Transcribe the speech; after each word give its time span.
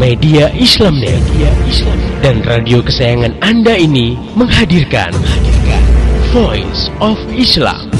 Media 0.00 0.48
Islamnet 0.56 1.12
Media 1.12 1.52
Islam 1.68 2.00
dan 2.24 2.40
radio 2.48 2.80
kesayangan 2.80 3.36
Anda 3.44 3.76
ini 3.76 4.16
menghadirkan, 4.32 5.12
menghadirkan 5.12 5.82
Voice 6.32 6.88
of 7.04 7.20
Islam. 7.36 7.92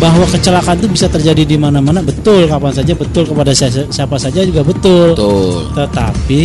Bahwa 0.00 0.24
kecelakaan 0.32 0.80
itu 0.80 0.88
bisa 0.88 1.12
terjadi 1.12 1.44
di 1.44 1.60
mana-mana 1.60 2.00
betul, 2.00 2.48
kapan 2.48 2.72
saja 2.72 2.96
betul 2.96 3.28
kepada 3.28 3.52
siapa 3.52 4.16
saja 4.16 4.48
juga 4.48 4.64
betul. 4.64 5.12
Betul. 5.12 5.76
Tetapi 5.76 6.44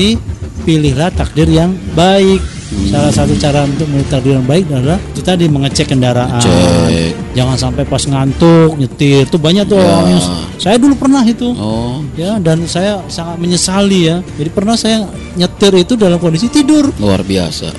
pilihlah 0.67 1.07
takdir 1.15 1.47
yang 1.47 1.71
baik. 1.95 2.43
Salah 2.87 3.11
satu 3.11 3.35
cara 3.35 3.67
untuk 3.67 3.83
menyetir 3.85 4.23
yang 4.23 4.43
baik 4.43 4.63
adalah 4.67 4.95
itu 5.11 5.19
tadi 5.19 5.43
mengecek 5.47 5.91
kendaraan. 5.91 6.39
Cek. 6.39 7.35
Jangan 7.35 7.55
sampai 7.59 7.83
pas 7.83 7.99
ngantuk 7.99 8.79
nyetir. 8.79 9.27
Itu 9.27 9.35
banyak 9.35 9.67
tuh 9.67 9.75
Ya. 9.75 9.83
orang 9.85 10.07
yang 10.09 10.23
saya 10.55 10.75
dulu 10.79 10.95
pernah 10.95 11.23
itu. 11.23 11.51
Oh, 11.55 11.99
Ya, 12.15 12.39
dan 12.39 12.63
saya 12.65 13.03
sangat 13.07 13.39
menyesali 13.39 14.07
ya. 14.07 14.23
Jadi 14.35 14.49
pernah 14.51 14.75
saya 14.75 15.03
nyetir 15.35 15.73
itu 15.77 15.95
dalam 15.95 16.15
kondisi 16.15 16.47
tidur. 16.47 16.87
luar 16.95 17.23
biasa. 17.23 17.71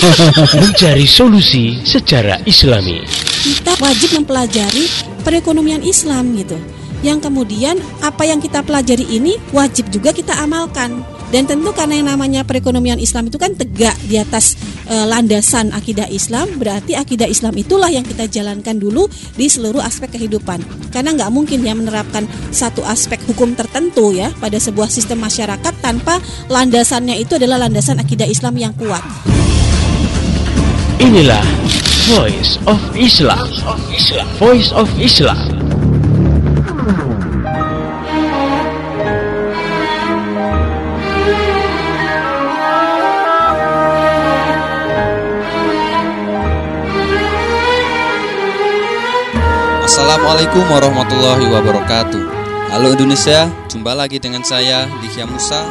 Mencari 0.60 1.04
solusi 1.04 1.80
secara 1.80 2.40
Islami. 2.44 3.00
kita 3.40 3.72
wajib 3.78 4.12
mempelajari 4.14 4.84
perekonomian 5.22 5.80
Islam 5.80 6.36
gitu. 6.36 6.60
Yang 7.00 7.24
kemudian 7.24 7.80
apa 8.00 8.28
yang 8.28 8.36
kita 8.36 8.60
pelajari 8.60 9.08
ini 9.08 9.40
wajib 9.50 9.88
juga 9.88 10.12
kita 10.12 10.36
amalkan. 10.36 11.00
Dan 11.30 11.46
tentu 11.46 11.70
karena 11.70 11.94
yang 12.02 12.08
namanya 12.10 12.42
perekonomian 12.42 12.98
Islam 12.98 13.30
itu 13.30 13.38
kan 13.38 13.54
tegak 13.54 13.94
di 14.02 14.18
atas 14.18 14.58
eh, 14.90 15.06
landasan 15.06 15.70
akidah 15.70 16.10
Islam, 16.10 16.58
berarti 16.58 16.98
akidah 16.98 17.30
Islam 17.30 17.54
itulah 17.54 17.86
yang 17.86 18.02
kita 18.02 18.26
jalankan 18.26 18.82
dulu 18.82 19.06
di 19.38 19.46
seluruh 19.46 19.78
aspek 19.78 20.18
kehidupan. 20.18 20.90
Karena 20.90 21.14
nggak 21.14 21.30
mungkin 21.30 21.62
ya 21.62 21.72
menerapkan 21.78 22.26
satu 22.50 22.82
aspek 22.82 23.22
hukum 23.30 23.54
tertentu 23.54 24.10
ya 24.10 24.34
pada 24.42 24.58
sebuah 24.58 24.90
sistem 24.90 25.22
masyarakat 25.22 25.74
tanpa 25.78 26.18
landasannya 26.50 27.22
itu 27.22 27.38
adalah 27.38 27.62
landasan 27.62 28.02
akidah 28.02 28.26
Islam 28.26 28.58
yang 28.58 28.74
kuat. 28.74 29.02
Inilah 30.98 31.46
Voice 32.10 32.58
of 32.66 32.82
Islam. 32.98 33.46
Voice 34.42 34.74
of 34.74 34.90
Islam. 34.98 35.59
Assalamualaikum 50.10 50.66
warahmatullahi 50.74 51.46
wabarakatuh. 51.54 52.22
Halo 52.74 52.98
Indonesia, 52.98 53.46
jumpa 53.70 53.94
lagi 53.94 54.18
dengan 54.18 54.42
saya 54.42 54.90
Dihya 54.98 55.22
Musa 55.22 55.62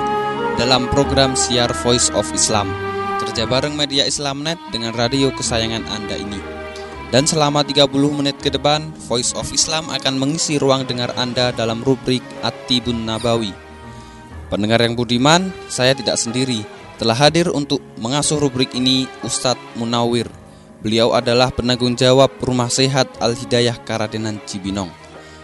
dalam 0.56 0.88
program 0.88 1.36
Siar 1.36 1.76
Voice 1.84 2.08
of 2.16 2.24
Islam. 2.32 2.72
Kerja 3.20 3.44
bareng 3.44 3.76
media 3.76 4.08
Islamnet 4.08 4.56
dengan 4.72 4.96
radio 4.96 5.28
kesayangan 5.36 5.84
Anda 5.92 6.16
ini. 6.24 6.40
Dan 7.12 7.28
selama 7.28 7.68
30 7.68 7.92
menit 8.16 8.40
ke 8.40 8.48
depan, 8.48 8.96
Voice 9.12 9.36
of 9.36 9.52
Islam 9.52 9.92
akan 9.92 10.16
mengisi 10.16 10.56
ruang 10.56 10.88
dengar 10.88 11.12
Anda 11.20 11.52
dalam 11.52 11.84
rubrik 11.84 12.24
At-Tibun 12.40 12.96
Nabawi. 12.96 13.52
Pendengar 14.48 14.80
yang 14.80 14.96
budiman, 14.96 15.52
saya 15.68 15.92
tidak 15.92 16.16
sendiri. 16.16 16.64
Telah 16.96 17.28
hadir 17.28 17.52
untuk 17.52 17.84
mengasuh 18.00 18.40
rubrik 18.40 18.72
ini 18.72 19.04
Ustadz 19.20 19.76
Munawir. 19.76 20.39
Beliau 20.80 21.12
adalah 21.12 21.52
penanggung 21.52 21.92
jawab 22.00 22.32
Rumah 22.40 22.72
Sehat 22.72 23.12
Al-Hidayah 23.20 23.84
Karadenan 23.84 24.40
Cibinong. 24.48 24.88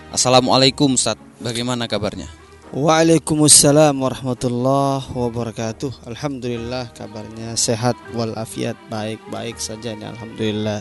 Assalamualaikum 0.08 0.96
Ustadz, 0.96 1.20
bagaimana 1.44 1.92
kabarnya? 1.92 2.32
Waalaikumsalam 2.72 4.00
warahmatullahi 4.00 5.12
wabarakatuh. 5.12 6.08
Alhamdulillah 6.08 6.96
kabarnya 6.96 7.52
sehat 7.60 8.00
walafiat 8.16 8.80
baik-baik 8.88 9.60
saja 9.60 9.92
ini 9.92 10.08
alhamdulillah. 10.08 10.80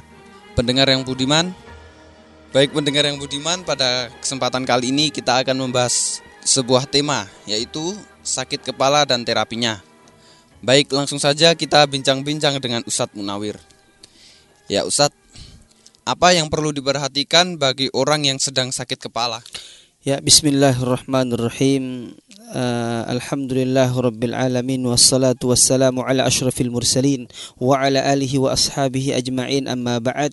Pendengar 0.54 0.86
yang 0.86 1.02
budiman, 1.02 1.50
baik 2.54 2.70
pendengar 2.70 3.10
yang 3.10 3.18
budiman 3.18 3.66
pada 3.66 4.06
kesempatan 4.22 4.62
kali 4.62 4.94
ini 4.94 5.10
kita 5.10 5.42
akan 5.42 5.66
membahas 5.66 6.22
sebuah 6.46 6.86
tema 6.86 7.26
yaitu 7.50 7.98
sakit 8.22 8.62
kepala 8.62 9.02
dan 9.02 9.26
terapinya. 9.26 9.82
Baik, 10.62 10.94
langsung 10.94 11.18
saja 11.18 11.58
kita 11.58 11.82
bincang-bincang 11.90 12.62
dengan 12.62 12.86
Ustadz 12.86 13.18
Munawir. 13.18 13.73
Ya 14.64 14.88
Ustadz, 14.88 15.12
apa 16.08 16.32
yang 16.32 16.48
perlu 16.48 16.72
diperhatikan 16.72 17.60
bagi 17.60 17.92
orang 17.92 18.24
yang 18.24 18.38
sedang 18.40 18.72
sakit 18.72 18.96
kepala? 18.96 19.44
Ya 20.04 20.20
bismillahirrahmanirrahim. 20.20 22.12
Uh, 22.54 23.02
Alhamdulillah 23.08 23.88
rabbil 23.88 24.36
alamin 24.36 24.84
wassalatu 24.84 25.52
wassalamu 25.52 26.04
ala 26.04 26.28
asyrafil 26.28 26.68
mursalin 26.68 27.24
wa 27.56 27.80
ala 27.80 28.04
alihi 28.04 28.36
wa 28.36 28.52
ashabihi 28.52 29.16
ajma'in 29.16 29.68
amma 29.68 30.00
ba'd. 30.00 30.32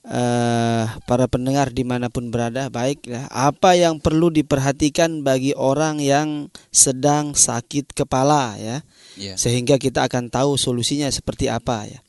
Eh, 0.00 0.84
para 1.04 1.28
pendengar 1.28 1.76
di 1.76 1.84
mana 1.84 2.08
pun 2.08 2.32
berada 2.32 2.72
baiklah 2.72 3.28
apa 3.28 3.76
yang 3.76 4.00
perlu 4.00 4.32
diperhatikan 4.32 5.20
bagi 5.20 5.52
orang 5.52 6.00
yang 6.00 6.48
sedang 6.72 7.36
sakit 7.36 7.92
kepala 7.92 8.56
ya 8.56 8.80
Ya. 9.20 9.36
sehingga 9.36 9.76
kita 9.76 10.08
akan 10.08 10.32
tahu 10.32 10.56
solusinya 10.56 11.04
seperti 11.12 11.52
apa 11.52 11.84
ya. 11.84 12.00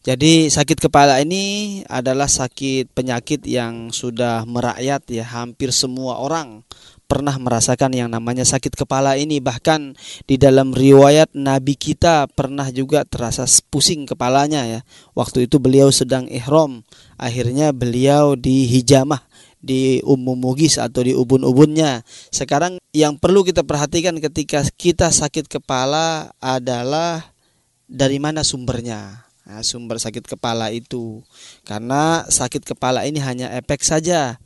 Jadi 0.00 0.48
sakit 0.48 0.78
kepala 0.80 1.20
ini 1.20 1.80
adalah 1.86 2.26
sakit 2.26 2.90
penyakit 2.96 3.44
yang 3.44 3.94
sudah 3.94 4.48
merakyat 4.48 5.04
ya 5.12 5.24
hampir 5.28 5.70
semua 5.70 6.18
orang 6.18 6.64
pernah 7.10 7.34
merasakan 7.42 7.90
yang 7.90 8.06
namanya 8.06 8.46
sakit 8.46 8.78
kepala 8.78 9.18
ini 9.18 9.42
bahkan 9.42 9.98
di 10.30 10.38
dalam 10.38 10.70
riwayat 10.70 11.34
nabi 11.34 11.74
kita 11.74 12.30
pernah 12.30 12.70
juga 12.70 13.02
terasa 13.02 13.42
pusing 13.66 14.06
kepalanya 14.06 14.62
ya. 14.70 14.80
Waktu 15.18 15.50
itu 15.50 15.58
beliau 15.58 15.90
sedang 15.90 16.30
ihram, 16.30 16.86
akhirnya 17.18 17.74
beliau 17.74 18.38
dihijamah 18.38 19.26
di 19.58 19.98
umum 20.06 20.38
mugis 20.38 20.78
atau 20.78 21.02
di 21.02 21.10
ubun-ubunnya. 21.10 22.06
Sekarang 22.30 22.78
yang 22.94 23.18
perlu 23.18 23.42
kita 23.42 23.66
perhatikan 23.66 24.14
ketika 24.22 24.62
kita 24.78 25.10
sakit 25.10 25.50
kepala 25.50 26.30
adalah 26.38 27.34
dari 27.90 28.22
mana 28.22 28.46
sumbernya. 28.46 29.29
Nah, 29.50 29.66
sumber 29.66 29.98
sakit 29.98 30.30
kepala 30.30 30.70
itu 30.70 31.26
karena 31.66 32.22
sakit 32.30 32.62
kepala 32.62 33.02
ini 33.02 33.18
hanya 33.18 33.50
efek 33.58 33.82
saja. 33.82 34.38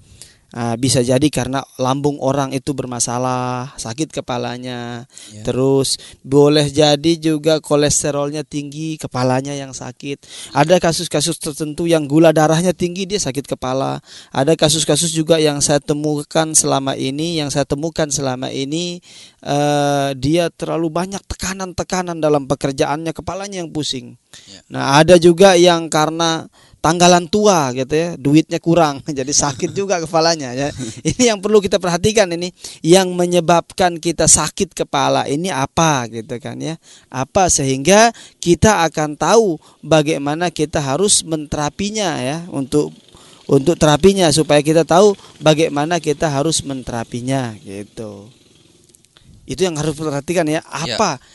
Nah, 0.55 0.79
bisa 0.79 1.03
jadi 1.03 1.27
karena 1.35 1.67
lambung 1.83 2.23
orang 2.23 2.55
itu 2.55 2.71
bermasalah, 2.79 3.75
sakit 3.75 4.15
kepalanya. 4.15 5.03
Ya. 5.35 5.43
Terus 5.43 5.99
boleh 6.23 6.71
jadi 6.71 7.19
juga 7.19 7.59
kolesterolnya 7.59 8.47
tinggi, 8.47 8.95
kepalanya 8.95 9.51
yang 9.51 9.75
sakit. 9.75 10.23
Ada 10.55 10.79
kasus-kasus 10.79 11.43
tertentu 11.43 11.91
yang 11.91 12.07
gula 12.07 12.31
darahnya 12.31 12.71
tinggi 12.71 13.03
dia 13.03 13.19
sakit 13.19 13.51
kepala. 13.51 13.99
Ada 14.31 14.55
kasus-kasus 14.55 15.11
juga 15.11 15.43
yang 15.43 15.59
saya 15.59 15.83
temukan 15.83 16.55
selama 16.55 16.95
ini, 16.95 17.43
yang 17.43 17.51
saya 17.51 17.67
temukan 17.67 18.07
selama 18.07 18.55
ini 18.55 19.03
eh, 19.43 20.11
dia 20.15 20.55
terlalu 20.55 20.87
banyak 20.87 21.23
tekanan-tekanan 21.27 22.23
dalam 22.23 22.47
pekerjaannya, 22.47 23.11
kepalanya 23.11 23.59
yang 23.59 23.75
pusing. 23.75 24.15
Ya. 24.47 24.63
Nah, 24.71 25.03
ada 25.03 25.19
juga 25.19 25.59
yang 25.59 25.91
karena 25.91 26.47
tanggalan 26.85 27.25
tua 27.33 27.73
gitu 27.73 27.97
ya, 27.97 28.09
duitnya 28.21 28.61
kurang, 28.61 29.01
jadi 29.19 29.33
sakit 29.33 29.73
juga 29.73 29.97
kepalanya 30.05 30.53
ya. 30.53 30.69
Ini 31.17 31.33
yang 31.33 31.41
perlu 31.41 31.65
kita 31.65 31.81
perhatikan 31.81 32.29
ini, 32.29 32.53
yang 32.85 33.09
menyebabkan 33.17 33.97
kita 33.97 34.29
sakit 34.29 34.77
kepala 34.77 35.25
ini 35.25 35.49
apa 35.49 36.05
gitu 36.13 36.37
kan 36.37 36.61
ya. 36.61 36.77
Apa 37.09 37.49
sehingga 37.49 38.13
kita 38.37 38.85
akan 38.85 39.17
tahu 39.17 39.57
bagaimana 39.81 40.53
kita 40.53 40.85
harus 40.85 41.25
menterapinya 41.25 42.21
ya 42.21 42.45
untuk 42.53 42.93
untuk 43.49 43.77
terapinya 43.77 44.29
supaya 44.33 44.61
kita 44.61 44.85
tahu 44.85 45.17
bagaimana 45.41 46.01
kita 46.01 46.29
harus 46.29 46.61
menterapinya 46.65 47.57
gitu. 47.65 48.29
Itu 49.45 49.69
yang 49.69 49.77
harus 49.77 49.93
perhatikan 49.93 50.49
ya, 50.49 50.65
apa 50.65 51.21
s- 51.21 51.34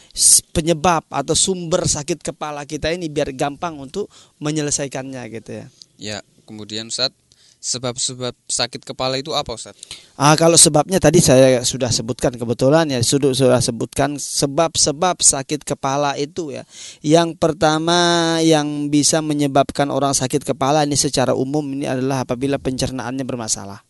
penyebab 0.51 1.05
atau 1.09 1.35
sumber 1.37 1.85
sakit 1.85 2.19
kepala 2.19 2.65
kita 2.65 2.91
ini 2.91 3.07
biar 3.07 3.31
gampang 3.33 3.77
untuk 3.79 4.09
menyelesaikannya 4.41 5.23
gitu 5.31 5.51
ya. 5.51 5.65
Ya, 5.99 6.17
kemudian 6.47 6.87
Ustadz, 6.87 7.15
sebab-sebab 7.59 8.31
sakit 8.47 8.87
kepala 8.87 9.19
itu 9.19 9.35
apa 9.35 9.51
Ustadz? 9.51 9.79
Ah 10.15 10.33
kalau 10.39 10.55
sebabnya 10.55 10.97
tadi 10.97 11.19
saya 11.19 11.59
sudah 11.67 11.91
sebutkan 11.91 12.31
kebetulan 12.39 12.87
ya 12.87 13.03
sudah 13.03 13.35
sudah 13.35 13.59
sebutkan 13.59 14.15
sebab-sebab 14.15 15.19
sakit 15.19 15.67
kepala 15.67 16.15
itu 16.15 16.55
ya. 16.55 16.63
Yang 17.03 17.35
pertama 17.35 18.39
yang 18.39 18.87
bisa 18.87 19.19
menyebabkan 19.19 19.91
orang 19.91 20.15
sakit 20.15 20.47
kepala 20.47 20.87
ini 20.87 20.95
secara 20.95 21.35
umum 21.35 21.63
ini 21.75 21.85
adalah 21.85 22.23
apabila 22.23 22.55
pencernaannya 22.57 23.27
bermasalah. 23.27 23.88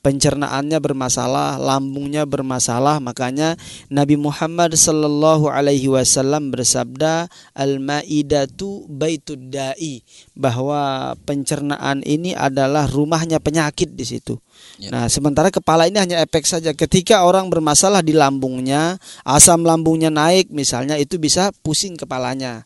Pencernaannya 0.00 0.80
bermasalah, 0.80 1.60
lambungnya 1.60 2.24
bermasalah, 2.24 3.00
makanya 3.04 3.56
Nabi 3.92 4.16
Muhammad 4.16 4.72
sallallahu 4.72 5.52
alaihi 5.52 5.92
wasallam 5.92 6.48
bersabda, 6.48 7.28
"Al-maidatu 7.52 8.88
baitud 8.88 9.52
da'i," 9.52 10.00
bahwa 10.32 11.12
pencernaan 11.28 12.00
ini 12.04 12.32
adalah 12.32 12.88
rumahnya 12.88 13.38
penyakit 13.40 13.92
di 13.92 14.04
situ. 14.08 14.40
Ya. 14.80 14.88
Nah, 14.88 15.06
sementara 15.12 15.52
kepala 15.52 15.88
ini 15.88 16.00
hanya 16.00 16.24
efek 16.24 16.48
saja. 16.48 16.72
Ketika 16.72 17.28
orang 17.28 17.52
bermasalah 17.52 18.00
di 18.00 18.16
lambungnya, 18.16 18.96
asam 19.24 19.64
lambungnya 19.64 20.08
naik 20.08 20.48
misalnya 20.48 20.96
itu 20.96 21.20
bisa 21.20 21.52
pusing 21.60 22.00
kepalanya. 22.00 22.64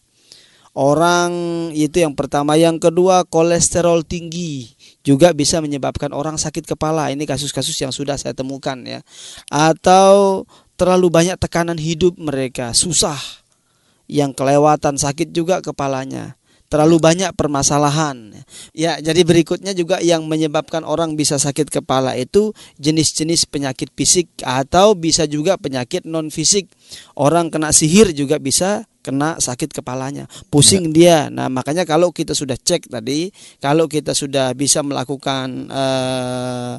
Orang 0.75 1.31
itu 1.71 2.03
yang 2.03 2.19
pertama, 2.19 2.59
yang 2.59 2.83
kedua 2.83 3.23
kolesterol 3.31 4.03
tinggi 4.03 4.74
juga 5.05 5.37
bisa 5.37 5.61
menyebabkan 5.61 6.11
orang 6.17 6.41
sakit 6.41 6.65
kepala. 6.65 7.13
Ini 7.13 7.23
kasus-kasus 7.29 7.77
yang 7.79 7.93
sudah 7.93 8.17
saya 8.17 8.33
temukan 8.33 8.81
ya. 8.83 9.05
Atau 9.53 10.49
terlalu 10.81 11.13
banyak 11.13 11.37
tekanan 11.37 11.77
hidup 11.77 12.17
mereka, 12.17 12.73
susah. 12.73 13.21
Yang 14.09 14.41
kelewatan 14.41 14.97
sakit 14.97 15.31
juga 15.31 15.61
kepalanya. 15.61 16.41
Terlalu 16.73 16.99
banyak 16.99 17.31
permasalahan. 17.37 18.35
Ya, 18.75 18.99
jadi 18.99 19.23
berikutnya 19.23 19.77
juga 19.77 20.01
yang 20.01 20.27
menyebabkan 20.27 20.83
orang 20.83 21.15
bisa 21.15 21.39
sakit 21.39 21.71
kepala 21.71 22.19
itu 22.19 22.51
jenis-jenis 22.83 23.47
penyakit 23.47 23.95
fisik 23.95 24.33
atau 24.43 24.97
bisa 24.97 25.29
juga 25.29 25.55
penyakit 25.61 26.03
non 26.09 26.33
fisik. 26.33 26.67
Orang 27.15 27.53
kena 27.53 27.71
sihir 27.71 28.11
juga 28.17 28.43
bisa 28.43 28.89
kena 29.05 29.37
sakit 29.37 29.77
kepalanya, 29.77 30.25
pusing 30.49 30.89
dia. 30.97 31.29
Nah, 31.29 31.53
makanya 31.53 31.85
kalau 31.85 32.09
kita 32.09 32.33
sudah 32.33 32.57
cek 32.57 32.89
tadi, 32.89 33.29
kalau 33.61 33.85
kita 33.85 34.17
sudah 34.17 34.57
bisa 34.57 34.81
melakukan 34.81 35.69
eh, 35.69 36.75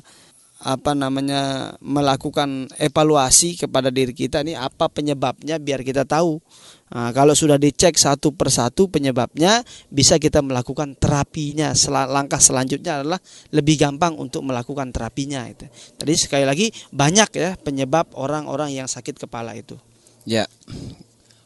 apa 0.65 0.97
namanya 0.97 1.75
melakukan 1.77 2.65
evaluasi 2.81 3.53
kepada 3.53 3.93
diri 3.93 4.17
kita 4.17 4.41
ini 4.41 4.57
apa 4.57 4.89
penyebabnya 4.89 5.61
biar 5.61 5.85
kita 5.85 6.09
tahu. 6.09 6.41
Nah, 6.89 7.13
kalau 7.13 7.37
sudah 7.37 7.61
dicek 7.61 7.93
satu 7.93 8.33
persatu 8.33 8.89
penyebabnya 8.89 9.61
bisa 9.93 10.17
kita 10.17 10.41
melakukan 10.41 10.97
terapinya. 10.97 11.69
Sel 11.77 11.93
langkah 11.93 12.41
selanjutnya 12.41 13.01
adalah 13.01 13.21
lebih 13.53 13.77
gampang 13.77 14.17
untuk 14.17 14.41
melakukan 14.41 14.89
terapinya 14.89 15.45
itu. 15.45 15.69
Tadi 15.69 16.13
sekali 16.17 16.45
lagi 16.49 16.73
banyak 16.89 17.29
ya 17.37 17.53
penyebab 17.61 18.17
orang-orang 18.17 18.73
yang 18.73 18.89
sakit 18.89 19.21
kepala 19.21 19.53
itu. 19.53 19.77
Ya. 20.25 20.49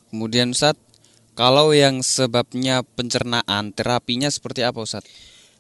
Kemudian 0.10 0.52
Ustadz, 0.52 0.82
kalau 1.38 1.72
yang 1.72 2.04
sebabnya 2.04 2.84
pencernaan, 2.84 3.72
terapinya 3.72 4.28
seperti 4.28 4.66
apa 4.66 4.82
Ustadz? 4.82 5.08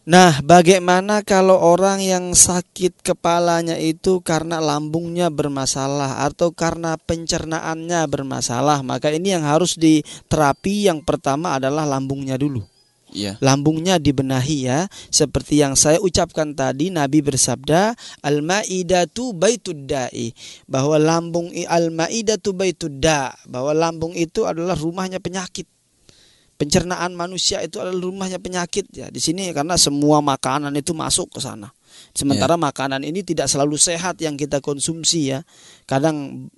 Nah, 0.09 0.41
bagaimana 0.41 1.21
kalau 1.21 1.59
orang 1.59 2.01
yang 2.01 2.33
sakit 2.33 3.05
kepalanya 3.05 3.77
itu 3.77 4.25
karena 4.25 4.57
lambungnya 4.57 5.29
bermasalah 5.29 6.25
atau 6.25 6.49
karena 6.49 6.97
pencernaannya 6.97 8.09
bermasalah? 8.09 8.81
Maka 8.81 9.13
ini 9.13 9.37
yang 9.37 9.45
harus 9.45 9.77
diterapi 9.77 10.89
yang 10.89 11.05
pertama 11.05 11.61
adalah 11.61 11.85
lambungnya 11.85 12.41
dulu. 12.41 12.65
Iya. 13.13 13.41
Lambungnya 13.41 13.97
dibenahi 13.97 14.69
ya. 14.69 14.85
Seperti 15.09 15.61
yang 15.61 15.73
saya 15.73 15.97
ucapkan 15.97 16.53
tadi 16.53 16.93
Nabi 16.93 17.25
bersabda, 17.25 17.97
"Al-maidatu 18.21 19.33
baitud 19.33 19.89
da'i." 19.89 20.33
Bahwa 20.69 21.01
lambung 21.01 21.49
al-maidatu 21.49 22.53
baitud 22.53 23.01
da, 23.01 23.33
bahwa 23.49 23.73
lambung 23.73 24.13
itu 24.13 24.45
adalah 24.45 24.77
rumahnya 24.77 25.17
penyakit. 25.17 25.65
Pencernaan 26.59 27.15
manusia 27.15 27.63
itu 27.63 27.79
adalah 27.79 28.03
rumahnya 28.03 28.37
penyakit. 28.37 28.91
Ya 28.91 29.07
di 29.07 29.23
sini 29.23 29.49
karena 29.55 29.79
semua 29.79 30.19
makanan 30.19 30.75
itu 30.75 30.91
masuk 30.91 31.31
ke 31.31 31.39
sana. 31.39 31.71
Sementara 32.11 32.59
makanan 32.59 33.01
ini 33.01 33.23
tidak 33.23 33.47
selalu 33.47 33.79
sehat 33.79 34.19
yang 34.19 34.35
kita 34.35 34.59
konsumsi 34.59 35.33
ya. 35.33 35.39
Kadang 35.87 36.49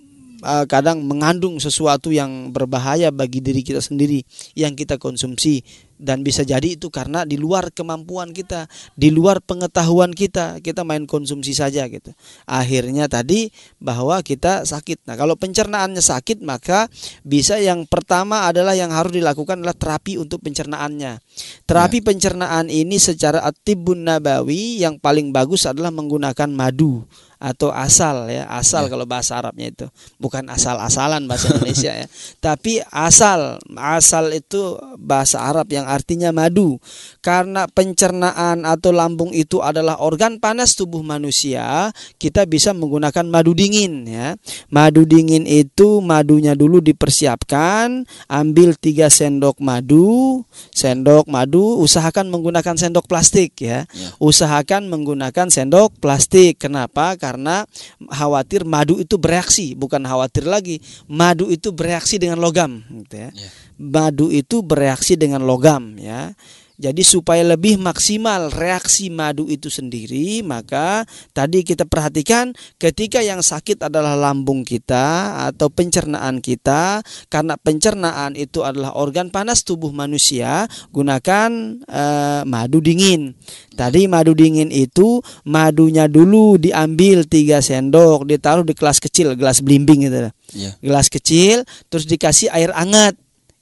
eh, 0.42 0.66
kadang 0.66 1.06
mengandung 1.06 1.62
sesuatu 1.62 2.10
yang 2.10 2.50
berbahaya 2.50 3.14
bagi 3.14 3.46
diri 3.46 3.62
kita 3.62 3.80
sendiri 3.80 4.26
yang 4.58 4.74
kita 4.74 4.98
konsumsi 4.98 5.62
dan 6.02 6.26
bisa 6.26 6.42
jadi 6.42 6.74
itu 6.74 6.90
karena 6.90 7.24
di 7.24 7.38
luar 7.38 7.70
kemampuan 7.70 8.34
kita, 8.34 8.66
di 8.98 9.14
luar 9.14 9.38
pengetahuan 9.40 10.10
kita, 10.12 10.58
kita 10.66 10.82
main 10.82 11.06
konsumsi 11.06 11.54
saja 11.54 11.86
gitu. 11.86 12.10
Akhirnya 12.50 13.06
tadi 13.06 13.54
bahwa 13.78 14.18
kita 14.26 14.66
sakit. 14.66 15.06
Nah, 15.06 15.14
kalau 15.14 15.38
pencernaannya 15.38 16.02
sakit 16.02 16.42
maka 16.42 16.90
bisa 17.22 17.62
yang 17.62 17.86
pertama 17.86 18.50
adalah 18.50 18.74
yang 18.74 18.90
harus 18.90 19.14
dilakukan 19.14 19.62
adalah 19.62 19.78
terapi 19.78 20.18
untuk 20.18 20.42
pencernaannya. 20.42 21.22
Terapi 21.70 22.02
pencernaan 22.02 22.68
ini 22.74 22.98
secara 22.98 23.46
atibun 23.46 24.10
nabawi 24.10 24.82
yang 24.82 24.98
paling 24.98 25.30
bagus 25.30 25.70
adalah 25.70 25.94
menggunakan 25.94 26.50
madu 26.50 27.06
atau 27.42 27.74
asal 27.74 28.30
ya 28.30 28.46
asal 28.54 28.86
kalau 28.86 29.10
bahasa 29.10 29.42
Arabnya 29.42 29.74
itu 29.74 29.90
bukan 30.22 30.46
asal-asalan 30.46 31.26
bahasa 31.26 31.50
Indonesia 31.50 31.90
ya 31.90 32.06
tapi 32.38 32.78
asal 32.94 33.58
asal 33.82 34.30
itu 34.30 34.78
bahasa 35.02 35.42
Arab 35.42 35.66
yang 35.74 35.90
artinya 35.92 36.32
madu. 36.32 36.80
Karena 37.20 37.68
pencernaan 37.68 38.64
atau 38.64 38.96
lambung 38.96 39.36
itu 39.36 39.60
adalah 39.60 40.00
organ 40.00 40.40
panas 40.40 40.80
tubuh 40.80 41.04
manusia 41.04 41.92
kita 42.22 42.46
bisa 42.46 42.72
menggunakan 42.78 43.26
madu 43.26 43.58
dingin 43.58 44.06
ya. 44.06 44.38
Madu 44.70 45.04
dingin 45.04 45.44
itu 45.50 46.00
madunya 46.00 46.54
dulu 46.54 46.80
dipersiapkan 46.80 48.06
ambil 48.30 48.78
tiga 48.78 49.10
sendok 49.10 49.58
madu 49.58 50.46
sendok 50.70 51.26
madu 51.26 51.82
usahakan 51.82 52.30
menggunakan 52.30 52.78
sendok 52.78 53.10
plastik 53.10 53.58
ya. 53.58 53.84
Ya. 53.92 54.10
usahakan 54.22 54.88
menggunakan 54.88 55.50
sendok 55.50 55.98
plastik. 55.98 56.62
Kenapa? 56.62 57.18
Karena 57.18 57.66
khawatir 58.08 58.64
madu 58.64 59.02
itu 59.02 59.18
bereaksi 59.18 59.74
bukan 59.74 60.06
khawatir 60.06 60.46
lagi. 60.46 60.78
Madu 61.10 61.50
itu 61.50 61.74
bereaksi 61.74 62.22
dengan 62.22 62.38
logam 62.38 62.86
gitu 62.86 63.18
ya. 63.18 63.30
Ya. 63.34 63.50
madu 63.82 64.30
itu 64.30 64.62
bereaksi 64.62 65.18
dengan 65.18 65.42
logam 65.42 65.81
ya 66.00 66.34
jadi 66.82 67.06
supaya 67.06 67.46
lebih 67.46 67.78
maksimal 67.78 68.50
reaksi 68.50 69.14
madu 69.14 69.46
itu 69.46 69.70
sendiri, 69.70 70.42
maka 70.42 71.06
tadi 71.30 71.62
kita 71.62 71.86
perhatikan 71.86 72.58
ketika 72.82 73.22
yang 73.22 73.46
sakit 73.46 73.86
adalah 73.86 74.18
lambung 74.18 74.66
kita 74.66 75.38
atau 75.46 75.70
pencernaan 75.70 76.42
kita, 76.42 77.06
karena 77.30 77.54
pencernaan 77.62 78.34
itu 78.34 78.66
adalah 78.66 78.98
organ 78.98 79.30
panas 79.30 79.62
tubuh 79.62 79.94
manusia, 79.94 80.66
gunakan 80.90 81.78
eh, 81.86 82.42
madu 82.50 82.82
dingin. 82.82 83.38
Tadi 83.78 84.10
madu 84.10 84.34
dingin 84.34 84.74
itu 84.74 85.22
madunya 85.46 86.10
dulu 86.10 86.58
diambil 86.58 87.30
tiga 87.30 87.62
sendok, 87.62 88.26
ditaruh 88.26 88.66
di 88.66 88.74
gelas 88.74 88.98
kecil, 88.98 89.38
gelas 89.38 89.62
belimbing 89.62 90.10
gitu. 90.10 90.34
Ya. 90.58 90.74
Gelas 90.82 91.14
kecil, 91.14 91.62
terus 91.94 92.10
dikasih 92.10 92.50
air 92.50 92.74
hangat. 92.74 93.14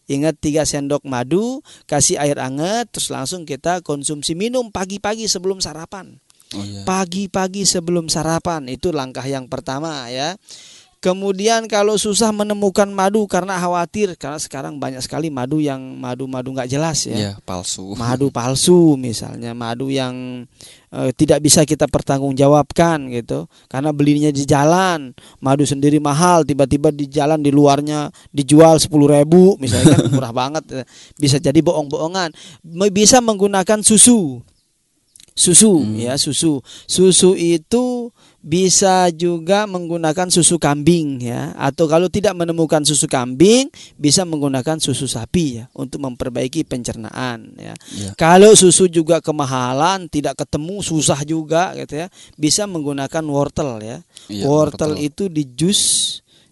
Ingat 0.09 0.41
tiga 0.41 0.65
sendok 0.65 1.05
madu, 1.05 1.61
kasih 1.85 2.17
air 2.17 2.41
hangat, 2.41 2.89
terus 2.89 3.13
langsung 3.13 3.45
kita 3.45 3.85
konsumsi 3.85 4.33
minum 4.33 4.73
pagi-pagi 4.73 5.29
sebelum 5.29 5.61
sarapan. 5.61 6.17
Oh 6.57 6.65
iya. 6.65 6.81
Pagi-pagi 6.81 7.61
sebelum 7.61 8.09
sarapan 8.09 8.65
itu 8.73 8.89
langkah 8.89 9.21
yang 9.21 9.45
pertama 9.45 10.09
ya. 10.09 10.33
Kemudian 10.99 11.63
kalau 11.71 11.95
susah 11.95 12.35
menemukan 12.35 12.83
madu 12.91 13.23
karena 13.23 13.55
khawatir 13.55 14.19
karena 14.19 14.35
sekarang 14.35 14.83
banyak 14.83 14.99
sekali 14.99 15.31
madu 15.31 15.63
yang 15.63 15.79
madu-madu 15.95 16.51
nggak 16.51 16.67
jelas 16.67 17.07
ya. 17.07 17.15
Iya, 17.15 17.33
palsu. 17.47 17.95
Madu 17.95 18.27
palsu 18.27 18.99
misalnya, 18.99 19.55
madu 19.55 19.87
yang 19.87 20.43
eh, 20.91 21.15
tidak 21.15 21.39
bisa 21.39 21.63
kita 21.63 21.87
pertanggungjawabkan 21.87 23.15
gitu. 23.15 23.47
Karena 23.71 23.95
belinya 23.95 24.27
di 24.27 24.43
jalan, 24.43 25.15
madu 25.39 25.63
sendiri 25.63 26.03
mahal, 26.03 26.43
tiba-tiba 26.43 26.91
di 26.91 27.07
jalan 27.07 27.39
di 27.39 27.47
luarnya 27.47 28.11
dijual 28.35 28.75
10.000 28.75 28.91
ribu 28.91 29.55
misalnya 29.55 29.95
kan 29.95 30.11
murah 30.19 30.35
banget. 30.35 30.83
Bisa 31.15 31.39
jadi 31.39 31.63
bohong-bohongan. 31.63 32.35
Bisa 32.91 33.23
menggunakan 33.23 33.79
susu. 33.87 34.43
Susu 35.31 35.79
ya, 35.95 36.19
susu. 36.19 36.59
Susu 36.83 37.39
itu 37.39 38.11
bisa 38.39 39.11
juga 39.11 39.67
menggunakan 39.67 40.31
susu 40.31 40.55
kambing 40.55 41.19
ya 41.19 41.51
atau 41.59 41.91
kalau 41.91 42.07
tidak 42.07 42.31
menemukan 42.39 42.87
susu 42.87 43.03
kambing 43.03 43.67
bisa 43.99 44.23
menggunakan 44.23 44.79
susu 44.79 45.11
sapi 45.11 45.59
ya 45.59 45.65
untuk 45.75 45.99
memperbaiki 46.07 46.63
pencernaan 46.63 47.51
ya. 47.59 47.75
Ya. 47.99 48.11
Kalau 48.15 48.55
susu 48.55 48.87
juga 48.87 49.19
kemahalan 49.19 50.07
tidak 50.07 50.39
ketemu 50.39 50.79
susah 50.79 51.19
juga 51.27 51.75
gitu 51.75 51.99
ya 51.99 52.07
bisa 52.39 52.63
menggunakan 52.63 53.23
wortel 53.27 53.83
ya. 53.83 53.97
Iya, 54.31 54.47
wortel, 54.47 54.95
wortel. 54.95 55.03
itu 55.03 55.23
di 55.27 55.43
jus 55.43 55.81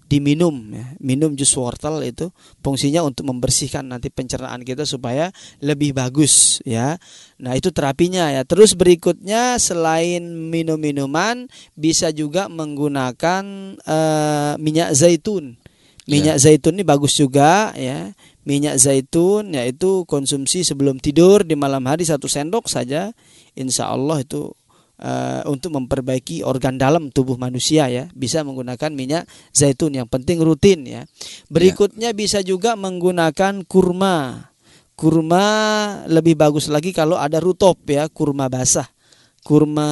diminum 0.08 0.56
ya. 0.72 0.88
Minum 1.04 1.36
jus 1.36 1.52
wortel 1.60 2.00
itu 2.08 2.32
fungsinya 2.64 3.04
untuk 3.04 3.28
membersihkan 3.28 3.92
nanti 3.92 4.08
pencernaan 4.08 4.64
kita 4.64 4.88
supaya 4.88 5.30
lebih 5.60 5.92
bagus 5.94 6.64
ya. 6.64 6.96
Nah, 7.38 7.54
itu 7.54 7.70
terapinya 7.76 8.32
ya. 8.32 8.48
Terus 8.48 8.74
berikutnya 8.74 9.60
selain 9.60 10.24
minum 10.26 10.80
minuman 10.80 11.52
bisa 11.76 12.10
juga 12.16 12.48
menggunakan 12.48 13.44
eh, 13.84 14.54
minyak 14.58 14.96
zaitun. 14.96 15.60
Minyak 16.08 16.40
zaitun 16.40 16.80
ini 16.80 16.88
bagus 16.88 17.20
juga 17.20 17.76
ya. 17.76 18.16
Minyak 18.48 18.80
zaitun 18.80 19.52
yaitu 19.52 20.08
konsumsi 20.08 20.64
sebelum 20.64 21.04
tidur 21.04 21.44
di 21.44 21.60
malam 21.60 21.84
hari 21.84 22.08
satu 22.08 22.32
sendok 22.32 22.72
saja. 22.72 23.12
Insya 23.60 23.92
Allah 23.92 24.24
itu 24.24 24.56
uh, 25.02 25.42
untuk 25.50 25.74
memperbaiki 25.78 26.42
organ 26.42 26.78
dalam 26.78 27.10
tubuh 27.14 27.38
manusia 27.38 27.90
ya. 27.90 28.10
Bisa 28.14 28.42
menggunakan 28.42 28.92
minyak 28.94 29.24
zaitun 29.54 29.98
yang 29.98 30.08
penting 30.10 30.42
rutin 30.42 30.86
ya. 30.86 31.02
Berikutnya 31.50 32.14
bisa 32.14 32.42
juga 32.42 32.74
menggunakan 32.78 33.66
kurma. 33.66 34.50
Kurma 34.98 35.46
lebih 36.10 36.34
bagus 36.34 36.74
lagi 36.74 36.90
kalau 36.90 37.22
ada 37.22 37.38
rutop 37.38 37.78
ya 37.86 38.10
kurma 38.10 38.50
basah. 38.50 38.90
Kurma 39.46 39.90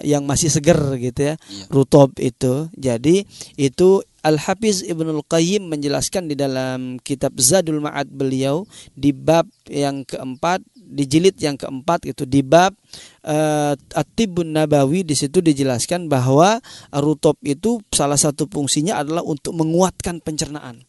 yang 0.00 0.24
masih 0.24 0.48
seger 0.48 0.78
gitu 0.96 1.20
ya. 1.20 1.34
Iya. 1.36 1.64
rutop 1.68 2.16
itu. 2.16 2.70
Jadi 2.72 3.26
itu 3.60 4.00
Al 4.22 4.38
Hafiz 4.38 4.86
Ibnul 4.86 5.26
Qayyim 5.26 5.66
menjelaskan 5.66 6.30
di 6.30 6.38
dalam 6.38 7.02
kitab 7.02 7.34
Zadul 7.42 7.82
Ma'ad 7.82 8.06
beliau 8.06 8.62
di 8.94 9.10
bab 9.10 9.50
yang 9.66 10.06
keempat 10.06 10.62
di 10.92 11.08
jilid 11.08 11.40
yang 11.40 11.56
keempat 11.56 12.04
itu 12.04 12.28
di 12.28 12.44
bab 12.44 12.76
uh, 13.24 13.72
At-Tibbun 13.72 14.52
Nabawi 14.52 15.02
di 15.02 15.16
situ 15.16 15.40
dijelaskan 15.40 16.06
bahwa 16.06 16.60
rutop 16.92 17.40
itu 17.40 17.80
salah 17.88 18.20
satu 18.20 18.44
fungsinya 18.46 19.00
adalah 19.00 19.24
untuk 19.24 19.56
menguatkan 19.56 20.20
pencernaan. 20.20 20.84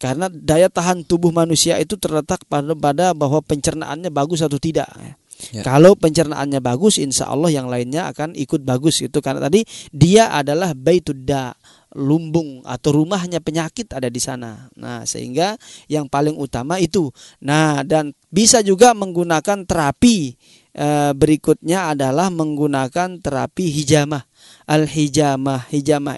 Karena 0.00 0.32
daya 0.32 0.72
tahan 0.72 1.04
tubuh 1.04 1.28
manusia 1.28 1.76
itu 1.76 2.00
terletak 2.00 2.48
pada 2.48 2.72
pada 2.72 3.12
bahwa 3.12 3.44
pencernaannya 3.44 4.08
bagus 4.08 4.40
atau 4.40 4.56
tidak. 4.56 4.88
Ya. 4.96 5.64
kalau 5.64 5.96
pencernaannya 5.96 6.60
bagus 6.60 7.00
insya 7.00 7.24
Allah 7.24 7.48
yang 7.48 7.72
lainnya 7.72 8.12
akan 8.12 8.36
ikut 8.36 8.60
bagus 8.60 9.00
itu 9.00 9.24
karena 9.24 9.48
tadi 9.48 9.64
dia 9.88 10.28
adalah 10.28 10.76
baituda 10.76 11.56
lumbung 11.96 12.62
atau 12.62 13.02
rumahnya 13.02 13.42
penyakit 13.42 13.90
ada 13.90 14.06
di 14.06 14.18
sana. 14.22 14.70
Nah 14.78 15.02
sehingga 15.06 15.58
yang 15.90 16.06
paling 16.06 16.38
utama 16.38 16.78
itu. 16.78 17.10
Nah 17.42 17.82
dan 17.82 18.14
bisa 18.30 18.62
juga 18.62 18.94
menggunakan 18.94 19.66
terapi 19.66 20.38
Eh, 20.70 21.12
berikutnya 21.18 21.98
adalah 21.98 22.30
menggunakan 22.30 23.18
terapi 23.18 23.74
hijamah. 23.74 24.22
Al 24.70 24.86
hijamah 24.86 25.66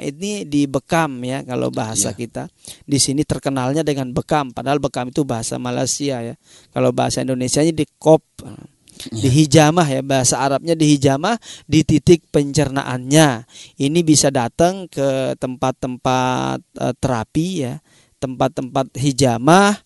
ini 0.05 0.45
di 0.45 0.69
bekam 0.69 1.25
ya 1.25 1.41
kalau 1.41 1.73
bahasa 1.73 2.13
Iya. 2.13 2.21
kita. 2.21 2.43
Di 2.85 3.01
sini 3.01 3.25
terkenalnya 3.25 3.81
dengan 3.81 4.13
bekam. 4.13 4.53
Padahal 4.53 4.77
bekam 4.77 5.09
itu 5.09 5.25
bahasa 5.25 5.57
Malaysia 5.57 6.21
ya. 6.21 6.37
Kalau 6.69 6.93
bahasa 6.93 7.25
Indonesia 7.25 7.65
di 7.65 7.89
kop 7.97 8.21
di 9.11 9.29
hijamah 9.33 9.87
ya 9.89 10.03
bahasa 10.05 10.39
Arabnya 10.39 10.79
di 10.79 10.95
hijamah 10.95 11.41
di 11.67 11.83
titik 11.83 12.29
pencernaannya. 12.31 13.49
Ini 13.81 14.01
bisa 14.07 14.31
datang 14.31 14.87
ke 14.87 15.35
tempat-tempat 15.41 16.59
eh, 16.79 16.95
terapi 17.01 17.49
ya 17.67 17.75
tempat-tempat 18.23 18.95
hijamah 18.95 19.83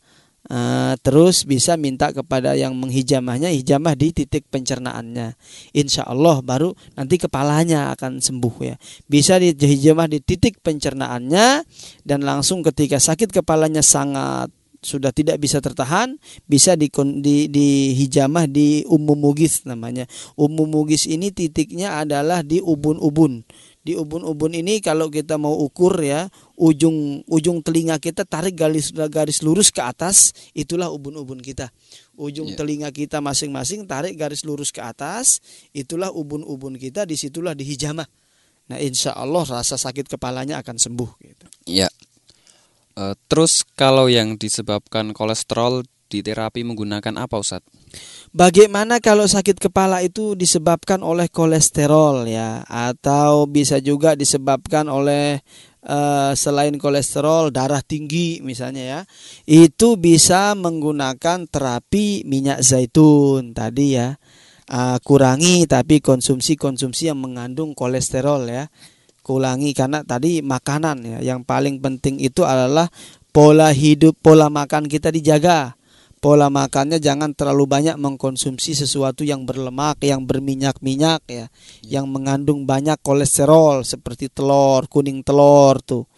eh, 0.52 0.94
terus 1.00 1.48
bisa 1.48 1.80
minta 1.80 2.12
kepada 2.12 2.52
yang 2.52 2.76
menghijamahnya 2.76 3.48
hijamah 3.48 3.96
di 3.96 4.12
titik 4.12 4.44
pencernaannya. 4.52 5.32
Insya 5.72 6.04
Allah 6.04 6.44
baru 6.44 6.76
nanti 6.92 7.16
kepalanya 7.16 7.96
akan 7.96 8.20
sembuh 8.20 8.56
ya. 8.60 8.76
Bisa 9.08 9.40
di 9.40 9.56
hijamah 9.56 10.04
di 10.04 10.20
titik 10.20 10.60
pencernaannya 10.60 11.64
dan 12.04 12.20
langsung 12.20 12.60
ketika 12.60 13.00
sakit 13.00 13.32
kepalanya 13.32 13.80
sangat 13.80 14.52
sudah 14.86 15.10
tidak 15.10 15.42
bisa 15.42 15.58
tertahan 15.58 16.14
bisa 16.46 16.78
di, 16.78 16.86
di, 17.18 17.50
di 17.50 17.90
hijamah 17.98 18.46
di 18.46 18.86
umum 18.86 19.18
mugis 19.18 19.66
namanya 19.66 20.06
umum 20.38 20.70
mugis 20.70 21.10
ini 21.10 21.34
titiknya 21.34 21.98
adalah 21.98 22.46
di 22.46 22.62
ubun-ubun 22.62 23.42
di 23.86 23.94
ubun-ubun 23.94 24.50
ini 24.54 24.82
kalau 24.82 25.06
kita 25.06 25.38
mau 25.38 25.54
ukur 25.62 25.94
ya 26.02 26.26
ujung 26.58 27.22
ujung 27.26 27.62
telinga 27.62 28.02
kita 28.02 28.26
tarik 28.26 28.58
garis 28.58 28.90
garis 28.90 29.46
lurus 29.46 29.70
ke 29.70 29.78
atas 29.78 30.34
itulah 30.54 30.90
ubun-ubun 30.90 31.38
kita 31.38 31.70
ujung 32.18 32.50
Ya. 32.50 32.58
telinga 32.58 32.90
kita 32.90 33.22
masing-masing 33.22 33.86
tarik 33.86 34.18
garis 34.18 34.42
lurus 34.42 34.74
ke 34.74 34.82
atas 34.82 35.38
itulah 35.70 36.10
ubun-ubun 36.10 36.78
kita 36.78 37.06
di 37.06 37.14
situlah 37.14 37.54
di 37.54 37.62
hijamah 37.62 38.06
nah 38.66 38.82
insya 38.82 39.14
Allah 39.14 39.46
rasa 39.46 39.78
sakit 39.78 40.10
kepalanya 40.10 40.58
akan 40.58 40.74
sembuh 40.82 41.10
gitu. 41.22 41.46
Ya. 41.70 41.86
Eh, 42.96 43.14
terus 43.28 43.60
kalau 43.76 44.08
yang 44.08 44.40
disebabkan 44.40 45.12
kolesterol 45.12 45.84
di 46.08 46.24
terapi 46.24 46.64
menggunakan 46.64 47.20
apa 47.20 47.36
Ustadz? 47.36 47.68
Bagaimana 48.32 49.04
kalau 49.04 49.28
sakit 49.28 49.60
kepala 49.60 50.00
itu 50.00 50.32
disebabkan 50.32 51.04
oleh 51.04 51.28
kolesterol 51.28 52.24
ya 52.24 52.64
atau 52.64 53.44
bisa 53.44 53.84
juga 53.84 54.16
disebabkan 54.16 54.88
oleh 54.88 55.44
eh, 55.84 56.32
selain 56.32 56.80
kolesterol 56.80 57.52
darah 57.52 57.84
tinggi 57.84 58.40
misalnya 58.40 58.84
ya. 58.88 59.00
Itu 59.44 60.00
bisa 60.00 60.56
menggunakan 60.56 61.52
terapi 61.52 62.24
minyak 62.24 62.64
zaitun 62.64 63.52
tadi 63.52 64.00
ya. 64.00 64.16
Ah, 64.72 64.96
kurangi 65.04 65.68
tapi 65.68 66.00
konsumsi-konsumsi 66.00 67.12
yang 67.12 67.20
mengandung 67.20 67.76
kolesterol 67.76 68.48
ya. 68.48 68.72
Kurangi 69.26 69.74
karena 69.74 70.06
tadi 70.06 70.38
makanan 70.38 71.02
ya. 71.02 71.18
Yang 71.34 71.42
paling 71.42 71.82
penting 71.82 72.22
itu 72.22 72.46
adalah 72.46 72.86
pola 73.34 73.74
hidup, 73.74 74.14
pola 74.22 74.46
makan 74.46 74.86
kita 74.86 75.10
dijaga 75.10 75.74
pola 76.26 76.50
makannya 76.50 76.98
jangan 76.98 77.36
terlalu 77.36 77.70
banyak 77.70 77.96
mengkonsumsi 78.00 78.74
sesuatu 78.74 79.22
yang 79.22 79.44
berlemak, 79.46 80.02
yang 80.02 80.24
berminyak-minyak 80.26 81.22
ya, 81.28 81.46
yang 81.86 82.10
mengandung 82.10 82.64
banyak 82.66 82.98
kolesterol 83.04 83.86
seperti 83.86 84.32
telur, 84.32 84.90
kuning 84.90 85.22
telur 85.22 85.78
tuh. 85.84 86.08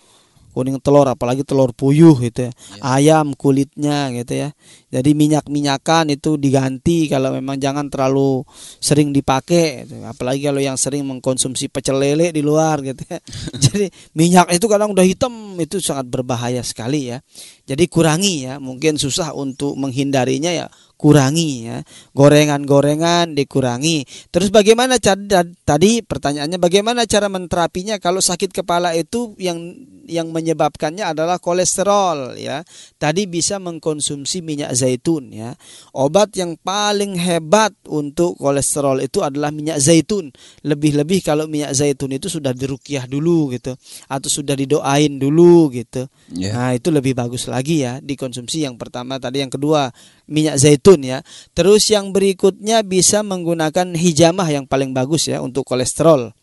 Kuning 0.58 0.82
telur 0.82 1.06
apalagi 1.06 1.46
telur 1.46 1.70
puyuh 1.70 2.18
gitu 2.18 2.50
ya. 2.50 2.52
Ayam 2.82 3.38
kulitnya 3.38 4.10
gitu 4.10 4.34
ya. 4.34 4.50
Jadi 4.90 5.14
minyak-minyakan 5.14 6.10
itu 6.10 6.34
diganti 6.34 7.06
kalau 7.06 7.30
memang 7.30 7.62
jangan 7.62 7.86
terlalu 7.86 8.42
sering 8.82 9.14
dipakai 9.14 9.86
gitu. 9.86 10.02
Apalagi 10.02 10.50
kalau 10.50 10.58
yang 10.58 10.74
sering 10.74 11.06
mengkonsumsi 11.06 11.70
pecel 11.70 12.02
lele 12.02 12.34
di 12.34 12.42
luar 12.42 12.82
gitu 12.82 13.06
ya. 13.06 13.22
Jadi 13.70 13.86
minyak 14.18 14.50
itu 14.50 14.66
kadang 14.66 14.90
udah 14.90 15.06
hitam 15.06 15.54
itu 15.62 15.78
sangat 15.78 16.10
berbahaya 16.10 16.66
sekali 16.66 17.14
ya. 17.14 17.22
Jadi 17.62 17.86
kurangi 17.86 18.50
ya, 18.50 18.58
mungkin 18.58 18.98
susah 18.98 19.38
untuk 19.38 19.78
menghindarinya 19.78 20.50
ya 20.50 20.66
kurangi 20.98 21.70
ya. 21.70 21.78
Gorengan-gorengan 22.12 23.32
dikurangi. 23.38 24.02
Terus 24.34 24.50
bagaimana 24.50 24.98
cara 24.98 25.46
tadi 25.62 26.02
pertanyaannya 26.02 26.58
bagaimana 26.58 27.06
cara 27.06 27.30
menterapinya 27.30 28.02
kalau 28.02 28.18
sakit 28.18 28.50
kepala 28.50 28.98
itu 28.98 29.38
yang 29.38 29.78
yang 30.08 30.32
menyebabkannya 30.34 31.04
adalah 31.14 31.38
kolesterol 31.38 32.34
ya. 32.34 32.66
Tadi 32.98 33.30
bisa 33.30 33.62
mengkonsumsi 33.62 34.42
minyak 34.42 34.74
zaitun 34.74 35.30
ya. 35.30 35.54
Obat 35.94 36.34
yang 36.34 36.58
paling 36.58 37.14
hebat 37.14 37.70
untuk 37.86 38.34
kolesterol 38.40 38.98
itu 39.04 39.22
adalah 39.22 39.54
minyak 39.54 39.78
zaitun. 39.78 40.34
Lebih-lebih 40.66 41.22
kalau 41.22 41.46
minyak 41.46 41.76
zaitun 41.78 42.10
itu 42.16 42.26
sudah 42.26 42.50
dirukyah 42.50 43.06
dulu 43.06 43.54
gitu 43.54 43.78
atau 44.10 44.28
sudah 44.28 44.58
didoain 44.58 45.20
dulu 45.20 45.70
gitu. 45.70 46.10
Ya. 46.34 46.56
Nah, 46.56 46.70
itu 46.74 46.90
lebih 46.90 47.14
bagus 47.14 47.46
lagi 47.46 47.86
ya 47.86 48.02
dikonsumsi 48.02 48.64
yang 48.64 48.80
pertama 48.80 49.20
tadi 49.20 49.44
yang 49.44 49.52
kedua 49.52 49.92
minyak 50.28 50.60
zaitun 50.60 51.02
ya. 51.02 51.18
Terus 51.56 51.88
yang 51.90 52.12
berikutnya 52.12 52.84
bisa 52.84 53.24
menggunakan 53.24 53.96
hijamah 53.96 54.46
yang 54.46 54.68
paling 54.68 54.92
bagus 54.92 55.26
ya 55.26 55.40
untuk 55.40 55.64
kolesterol. 55.66 56.36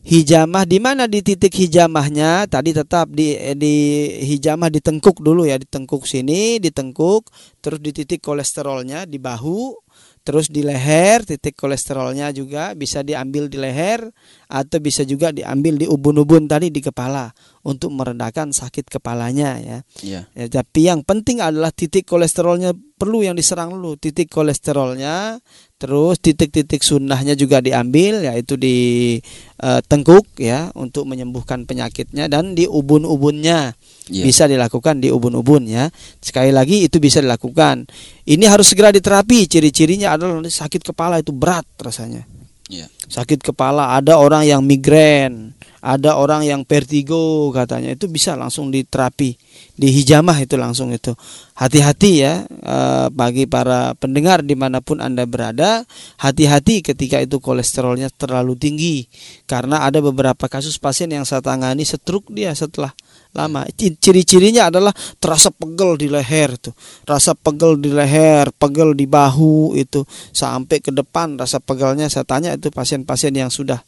Hijamah 0.00 0.64
di 0.64 0.80
mana 0.80 1.04
di 1.04 1.20
titik 1.20 1.52
hijamahnya 1.52 2.48
tadi 2.48 2.72
tetap 2.72 3.12
di 3.12 3.36
di 3.52 3.74
hijamah 4.24 4.72
di 4.72 4.80
tengkuk 4.80 5.20
dulu 5.20 5.44
ya 5.44 5.60
di 5.60 5.68
tengkuk 5.68 6.08
sini 6.08 6.56
di 6.56 6.72
tengkuk 6.72 7.28
terus 7.60 7.84
di 7.84 7.92
titik 7.92 8.24
kolesterolnya 8.24 9.04
di 9.04 9.20
bahu 9.20 9.76
terus 10.30 10.46
di 10.46 10.62
leher 10.62 11.26
titik 11.26 11.58
kolesterolnya 11.58 12.30
juga 12.30 12.70
bisa 12.78 13.02
diambil 13.02 13.50
di 13.50 13.58
leher 13.58 14.06
atau 14.46 14.78
bisa 14.78 15.02
juga 15.02 15.34
diambil 15.34 15.74
di 15.74 15.90
ubun-ubun 15.90 16.46
tadi 16.46 16.70
di 16.70 16.78
kepala 16.78 17.34
untuk 17.66 17.90
meredakan 17.90 18.54
sakit 18.54 18.86
kepalanya 18.86 19.58
ya. 19.58 19.78
Ya. 20.06 20.30
Ya, 20.38 20.46
tapi 20.46 20.86
yang 20.86 21.02
penting 21.02 21.42
adalah 21.42 21.74
titik 21.74 22.06
kolesterolnya 22.06 22.78
perlu 22.94 23.26
yang 23.26 23.34
diserang 23.34 23.74
dulu 23.74 23.98
titik 23.98 24.30
kolesterolnya 24.30 25.42
terus 25.80 26.20
titik-titik 26.20 26.84
sunnahnya 26.84 27.32
juga 27.32 27.64
diambil 27.64 28.20
yaitu 28.28 28.60
di 28.60 29.16
eh, 29.56 29.80
tengkuk 29.88 30.36
ya 30.36 30.68
untuk 30.76 31.08
menyembuhkan 31.08 31.64
penyakitnya 31.64 32.28
dan 32.28 32.52
di 32.52 32.68
ubun-ubunnya. 32.68 33.72
Ya. 34.10 34.26
bisa 34.26 34.50
dilakukan 34.50 34.98
di 34.98 35.06
ubun-ubun 35.06 35.70
ya. 35.70 35.86
Sekali 36.18 36.50
lagi 36.50 36.82
itu 36.82 36.98
bisa 36.98 37.22
dilakukan. 37.22 37.86
Ini 38.26 38.42
harus 38.50 38.66
segera 38.66 38.90
diterapi. 38.90 39.46
Ciri-cirinya 39.46 40.18
adalah 40.18 40.42
sakit 40.42 40.82
kepala 40.82 41.22
itu 41.22 41.30
berat 41.30 41.64
rasanya. 41.78 42.26
Ya. 42.70 42.86
sakit 43.10 43.42
kepala 43.42 43.98
ada 43.98 44.14
orang 44.22 44.46
yang 44.46 44.62
migrain 44.62 45.58
ada 45.80 46.20
orang 46.20 46.44
yang 46.44 46.62
vertigo 46.68 47.48
katanya. 47.52 47.92
Itu 47.96 48.06
bisa 48.06 48.36
langsung 48.36 48.68
diterapi. 48.68 49.36
Di 49.80 49.88
hijamah 49.88 50.36
itu 50.40 50.60
langsung 50.60 50.92
itu. 50.92 51.16
Hati-hati 51.56 52.10
ya 52.20 52.44
eh, 52.44 53.06
bagi 53.12 53.48
para 53.48 53.96
pendengar 53.96 54.44
di 54.44 54.52
mana 54.56 54.84
pun 54.84 55.00
anda 55.00 55.24
berada. 55.24 55.88
Hati-hati 56.20 56.84
ketika 56.84 57.20
itu 57.20 57.40
kolesterolnya 57.40 58.12
terlalu 58.12 58.56
tinggi. 58.60 59.08
Karena 59.48 59.84
ada 59.88 60.04
beberapa 60.04 60.48
kasus 60.52 60.76
pasien 60.76 61.08
yang 61.08 61.24
saya 61.24 61.40
tangani 61.40 61.84
stroke 61.88 62.28
dia 62.28 62.52
setelah 62.52 62.92
lama. 63.32 63.64
Ci- 63.72 63.96
Ciri-cirinya 63.96 64.68
adalah 64.68 64.92
terasa 65.16 65.48
pegel 65.54 65.96
di 65.96 66.10
leher 66.10 66.58
tuh, 66.58 66.74
rasa 67.06 67.32
pegel 67.38 67.78
di 67.78 67.90
leher, 67.94 68.50
pegel 68.54 68.92
di 68.92 69.06
bahu 69.06 69.78
itu. 69.78 70.04
Sampai 70.34 70.82
ke 70.82 70.90
depan 70.92 71.38
rasa 71.38 71.62
pegelnya. 71.62 72.10
Saya 72.10 72.26
tanya 72.26 72.52
itu 72.52 72.68
pasien-pasien 72.68 73.32
yang 73.32 73.48
sudah 73.48 73.80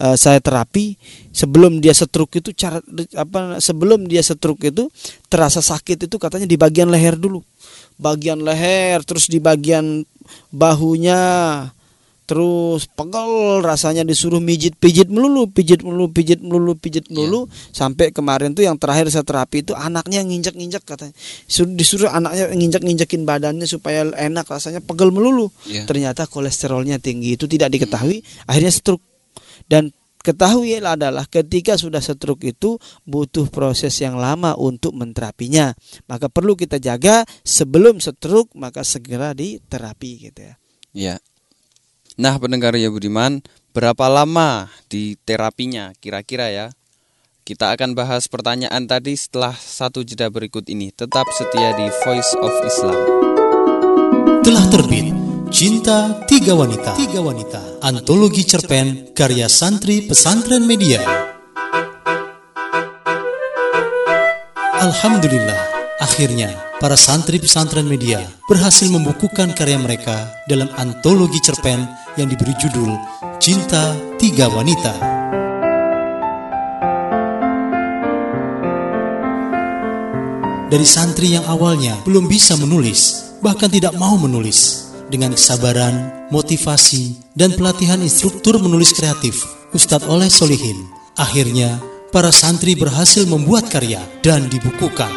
eh, 0.00 0.16
saya 0.16 0.40
terapi 0.40 0.96
sebelum 1.30 1.84
dia 1.84 1.92
stroke 1.92 2.40
itu 2.40 2.56
cara 2.56 2.80
apa 3.14 3.60
sebelum 3.60 4.08
dia 4.08 4.24
stroke 4.24 4.64
itu 4.64 4.88
terasa 5.28 5.60
sakit 5.60 6.08
itu 6.08 6.16
katanya 6.16 6.48
di 6.48 6.56
bagian 6.56 6.88
leher 6.88 7.20
dulu, 7.20 7.44
bagian 8.00 8.40
leher 8.40 9.04
terus 9.04 9.28
di 9.28 9.38
bagian 9.38 10.02
bahunya 10.50 11.20
terus 12.30 12.86
pegel 12.86 13.58
rasanya 13.58 14.06
disuruh 14.06 14.38
mijit 14.38 14.78
pijit 14.78 15.10
melulu 15.10 15.50
pijit 15.50 15.82
melulu 15.82 16.14
pijit 16.14 16.38
melulu 16.38 16.78
pijit 16.78 17.10
melulu. 17.10 17.50
Sampai 17.74 18.14
kemarin 18.14 18.54
tuh 18.54 18.62
yang 18.62 18.78
terakhir 18.78 19.10
saya 19.10 19.26
terapi 19.26 19.66
itu 19.66 19.74
anaknya 19.74 20.22
nginjek 20.22 20.54
nginjek 20.54 20.86
katanya. 20.86 21.10
Suruh- 21.50 21.74
disuruh 21.74 22.06
anaknya 22.06 22.54
nginjek 22.54 22.86
nginjekin 22.86 23.26
badannya 23.26 23.66
supaya 23.66 24.06
enak 24.14 24.46
rasanya 24.46 24.78
pegel 24.78 25.10
melulu. 25.10 25.50
Iya. 25.66 25.90
ternyata 25.90 26.30
kolesterolnya 26.30 27.02
tinggi 27.02 27.34
itu 27.34 27.50
tidak 27.50 27.74
diketahui 27.74 28.22
akhirnya 28.46 28.70
stroke 28.70 29.02
dan 29.70 29.94
ketahui 30.20 30.82
adalah 30.82 31.24
ketika 31.30 31.78
sudah 31.78 32.02
stroke 32.02 32.42
itu 32.44 32.76
butuh 33.06 33.46
proses 33.48 33.94
yang 34.02 34.18
lama 34.18 34.58
untuk 34.58 34.92
menterapinya 34.92 35.72
maka 36.10 36.26
perlu 36.26 36.58
kita 36.58 36.82
jaga 36.82 37.22
sebelum 37.46 38.02
stroke 38.02 38.52
maka 38.58 38.82
segera 38.82 39.32
diterapi 39.32 40.28
gitu 40.28 40.42
ya 40.50 40.60
Ya. 40.90 41.22
Nah, 42.18 42.36
pendengar 42.42 42.74
ya 42.74 42.90
Budiman, 42.90 43.40
berapa 43.70 44.10
lama 44.10 44.68
di 44.90 45.14
terapinya 45.22 45.94
kira-kira 46.02 46.50
ya? 46.50 46.66
Kita 47.46 47.72
akan 47.74 47.96
bahas 47.96 48.26
pertanyaan 48.26 48.86
tadi 48.86 49.16
setelah 49.16 49.54
satu 49.56 50.04
jeda 50.04 50.28
berikut 50.30 50.66
ini. 50.70 50.92
Tetap 50.94 51.30
setia 51.34 51.74
di 51.74 51.88
Voice 52.04 52.34
of 52.38 52.54
Islam. 52.66 53.00
Telah 54.44 54.66
terbit 54.70 55.29
Cinta 55.50 56.24
Tiga 56.30 56.54
Wanita. 56.54 56.94
Tiga 56.94 57.20
Wanita. 57.20 57.82
Antologi 57.82 58.46
cerpen 58.46 59.10
karya 59.12 59.50
santri 59.50 60.06
pesantren 60.06 60.62
media. 60.64 61.02
Alhamdulillah 64.80 65.70
Akhirnya 66.00 66.48
para 66.80 66.96
santri 66.96 67.36
pesantren 67.36 67.84
media 67.84 68.24
berhasil 68.48 68.88
membukukan 68.88 69.52
karya 69.52 69.76
mereka 69.76 70.32
dalam 70.48 70.72
antologi 70.80 71.36
cerpen 71.44 71.84
yang 72.16 72.24
diberi 72.24 72.56
judul 72.56 72.96
Cinta 73.36 73.92
Tiga 74.16 74.48
Wanita. 74.48 74.96
Dari 80.72 80.86
santri 80.88 81.36
yang 81.36 81.44
awalnya 81.44 82.00
belum 82.08 82.24
bisa 82.24 82.56
menulis, 82.56 83.36
bahkan 83.44 83.68
tidak 83.68 83.92
mau 84.00 84.16
menulis, 84.16 84.89
dengan 85.10 85.34
kesabaran, 85.34 86.30
motivasi, 86.30 87.34
dan 87.34 87.50
pelatihan 87.58 87.98
instruktur 87.98 88.62
menulis 88.62 88.94
kreatif, 88.94 89.42
Ustadz 89.74 90.06
Oleh 90.06 90.30
Solihin, 90.30 90.86
akhirnya 91.18 91.82
para 92.14 92.30
santri 92.30 92.78
berhasil 92.78 93.26
membuat 93.26 93.66
karya 93.66 93.98
dan 94.22 94.46
dibukukan. 94.46 95.10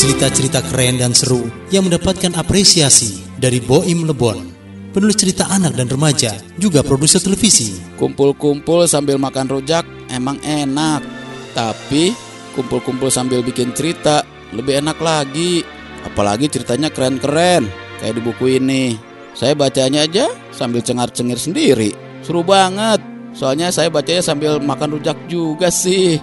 Cerita-cerita 0.00 0.64
keren 0.72 0.96
dan 0.96 1.12
seru 1.12 1.44
yang 1.68 1.84
mendapatkan 1.84 2.32
apresiasi 2.40 3.20
dari 3.36 3.60
Boim 3.60 4.08
Lebon, 4.08 4.48
penulis 4.96 5.20
cerita 5.20 5.48
anak 5.52 5.76
dan 5.76 5.92
remaja, 5.92 6.32
juga 6.56 6.80
produser 6.80 7.20
televisi. 7.20 7.76
Kumpul-kumpul 8.00 8.88
sambil 8.88 9.20
makan 9.20 9.46
rujak 9.48 9.84
emang 10.08 10.40
enak. 10.40 11.04
Tapi 11.52 12.16
kumpul-kumpul 12.56 13.12
sambil 13.12 13.44
bikin 13.44 13.76
cerita 13.76 14.24
lebih 14.54 14.82
enak 14.82 14.98
lagi. 14.98 15.79
Apalagi 16.06 16.48
ceritanya 16.48 16.88
keren-keren 16.88 17.68
kayak 18.00 18.14
di 18.16 18.22
buku 18.22 18.60
ini. 18.60 18.96
Saya 19.36 19.54
bacanya 19.54 20.04
aja 20.04 20.26
sambil 20.50 20.82
cengar-cengir 20.82 21.38
sendiri. 21.38 21.90
Seru 22.20 22.44
banget. 22.44 23.00
Soalnya 23.30 23.70
saya 23.70 23.88
bacanya 23.88 24.22
sambil 24.24 24.58
makan 24.58 24.98
rujak 24.98 25.16
juga 25.30 25.70
sih. 25.70 26.18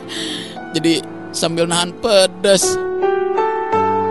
Jadi 0.76 1.00
sambil 1.32 1.64
nahan 1.64 1.96
pedas. 1.96 2.76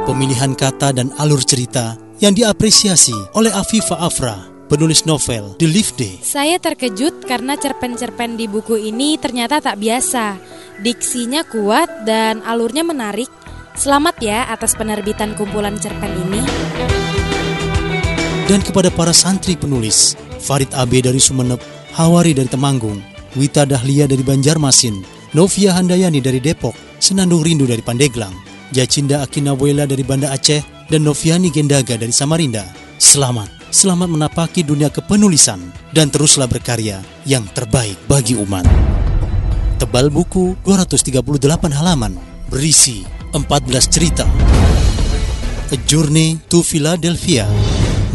Pemilihan 0.05 0.53
kata 0.53 0.93
dan 0.93 1.09
alur 1.17 1.41
cerita 1.41 1.97
yang 2.21 2.37
diapresiasi 2.37 3.13
oleh 3.33 3.49
Afifa 3.49 3.97
Afra, 3.97 4.45
penulis 4.69 5.03
novel 5.03 5.57
The 5.57 5.65
Live 5.65 5.97
Day. 5.97 6.21
Saya 6.21 6.61
terkejut 6.61 7.25
karena 7.25 7.57
cerpen-cerpen 7.57 8.37
di 8.37 8.45
buku 8.45 8.77
ini 8.77 9.17
ternyata 9.17 9.59
tak 9.59 9.81
biasa. 9.81 10.37
Diksinya 10.81 11.41
kuat 11.47 12.05
dan 12.05 12.45
alurnya 12.45 12.85
menarik. 12.85 13.27
Selamat 13.75 14.15
ya 14.23 14.47
atas 14.47 14.71
penerbitan 14.71 15.35
kumpulan 15.35 15.75
cerpen 15.75 16.07
ini. 16.07 16.39
Dan 18.47 18.63
kepada 18.63 18.87
para 18.87 19.11
santri 19.11 19.59
penulis, 19.59 20.15
Farid 20.39 20.71
Abe 20.71 21.03
dari 21.03 21.19
Sumeneb, 21.19 21.59
Hawari 21.91 22.31
dari 22.31 22.47
Temanggung, 22.47 23.03
Wita 23.35 23.67
Dahlia 23.67 24.07
dari 24.07 24.23
Banjarmasin, 24.23 25.03
Novia 25.35 25.75
Handayani 25.75 26.23
dari 26.23 26.39
Depok, 26.39 26.71
Senandung 27.03 27.43
Rindu 27.43 27.67
dari 27.67 27.83
Pandeglang, 27.83 28.31
Jacinda 28.71 29.19
Akinawela 29.27 29.83
dari 29.83 30.07
Banda 30.07 30.31
Aceh, 30.31 30.63
dan 30.87 31.03
Noviani 31.03 31.51
Gendaga 31.51 31.99
dari 31.99 32.15
Samarinda. 32.15 32.63
Selamat, 32.95 33.51
selamat 33.75 34.07
menapaki 34.07 34.63
dunia 34.63 34.87
kepenulisan 34.87 35.59
dan 35.91 36.07
teruslah 36.07 36.47
berkarya 36.47 37.03
yang 37.27 37.43
terbaik 37.51 37.99
bagi 38.07 38.39
umat. 38.39 38.63
Tebal 39.83 40.07
buku 40.07 40.55
238 40.63 41.75
halaman, 41.75 42.15
berisi 42.47 43.14
14 43.43 43.91
cerita. 43.91 44.23
A 45.67 45.77
Journey 45.83 46.39
to 46.47 46.63
Philadelphia, 46.63 47.43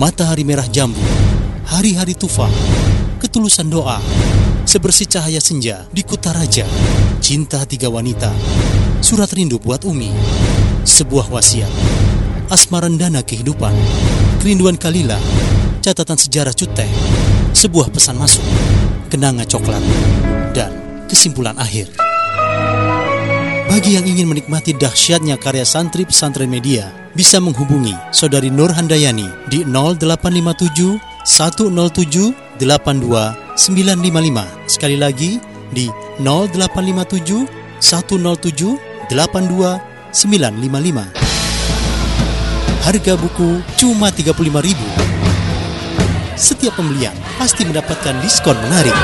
Matahari 0.00 0.48
Merah 0.48 0.64
Jambu, 0.64 0.96
Hari-hari 1.68 2.16
Tufa, 2.16 2.48
Ketulusan 3.20 3.68
Doa, 3.68 4.00
Sebersih 4.64 5.04
Cahaya 5.04 5.36
Senja 5.36 5.84
di 5.92 6.00
Kutaraja, 6.00 6.64
Cinta 7.20 7.60
Tiga 7.68 7.92
Wanita, 7.92 8.32
Surat 9.04 9.28
Rindu 9.36 9.60
Buat 9.60 9.84
Umi, 9.84 10.08
Sebuah 10.88 11.28
Wasiat, 11.28 11.68
Asmarandana 12.48 13.20
Kehidupan, 13.20 13.76
Kerinduan 14.40 14.80
Kalila, 14.80 15.20
Catatan 15.84 16.16
Sejarah 16.16 16.56
Cuteh, 16.56 16.88
Sebuah 17.52 17.92
Pesan 17.92 18.16
Masuk, 18.16 18.46
Kenanga 19.12 19.44
Coklat, 19.44 19.84
dan 20.56 20.72
Kesimpulan 21.12 21.60
Akhir. 21.60 22.09
Bagi 23.70 23.94
yang 23.94 24.02
ingin 24.02 24.26
menikmati 24.26 24.74
dahsyatnya 24.74 25.38
karya 25.38 25.62
santri 25.62 26.02
pesantren 26.02 26.50
media, 26.50 26.90
bisa 27.14 27.38
menghubungi 27.38 27.94
Saudari 28.10 28.50
Nur 28.50 28.74
Handayani 28.74 29.30
di 29.46 29.62
0857 29.62 30.98
107 31.22 32.58
82 32.58 33.54
955. 33.54 34.66
Sekali 34.66 34.98
lagi 34.98 35.38
di 35.70 35.86
0857 36.18 37.46
107 37.78 38.74
82 39.06 40.18
955. 40.18 42.90
Harga 42.90 43.14
buku 43.22 43.62
cuma 43.78 44.10
35.000. 44.10 46.34
Setiap 46.34 46.74
pembelian 46.74 47.14
pasti 47.38 47.62
mendapatkan 47.62 48.18
diskon 48.18 48.58
menarik. 48.66 48.98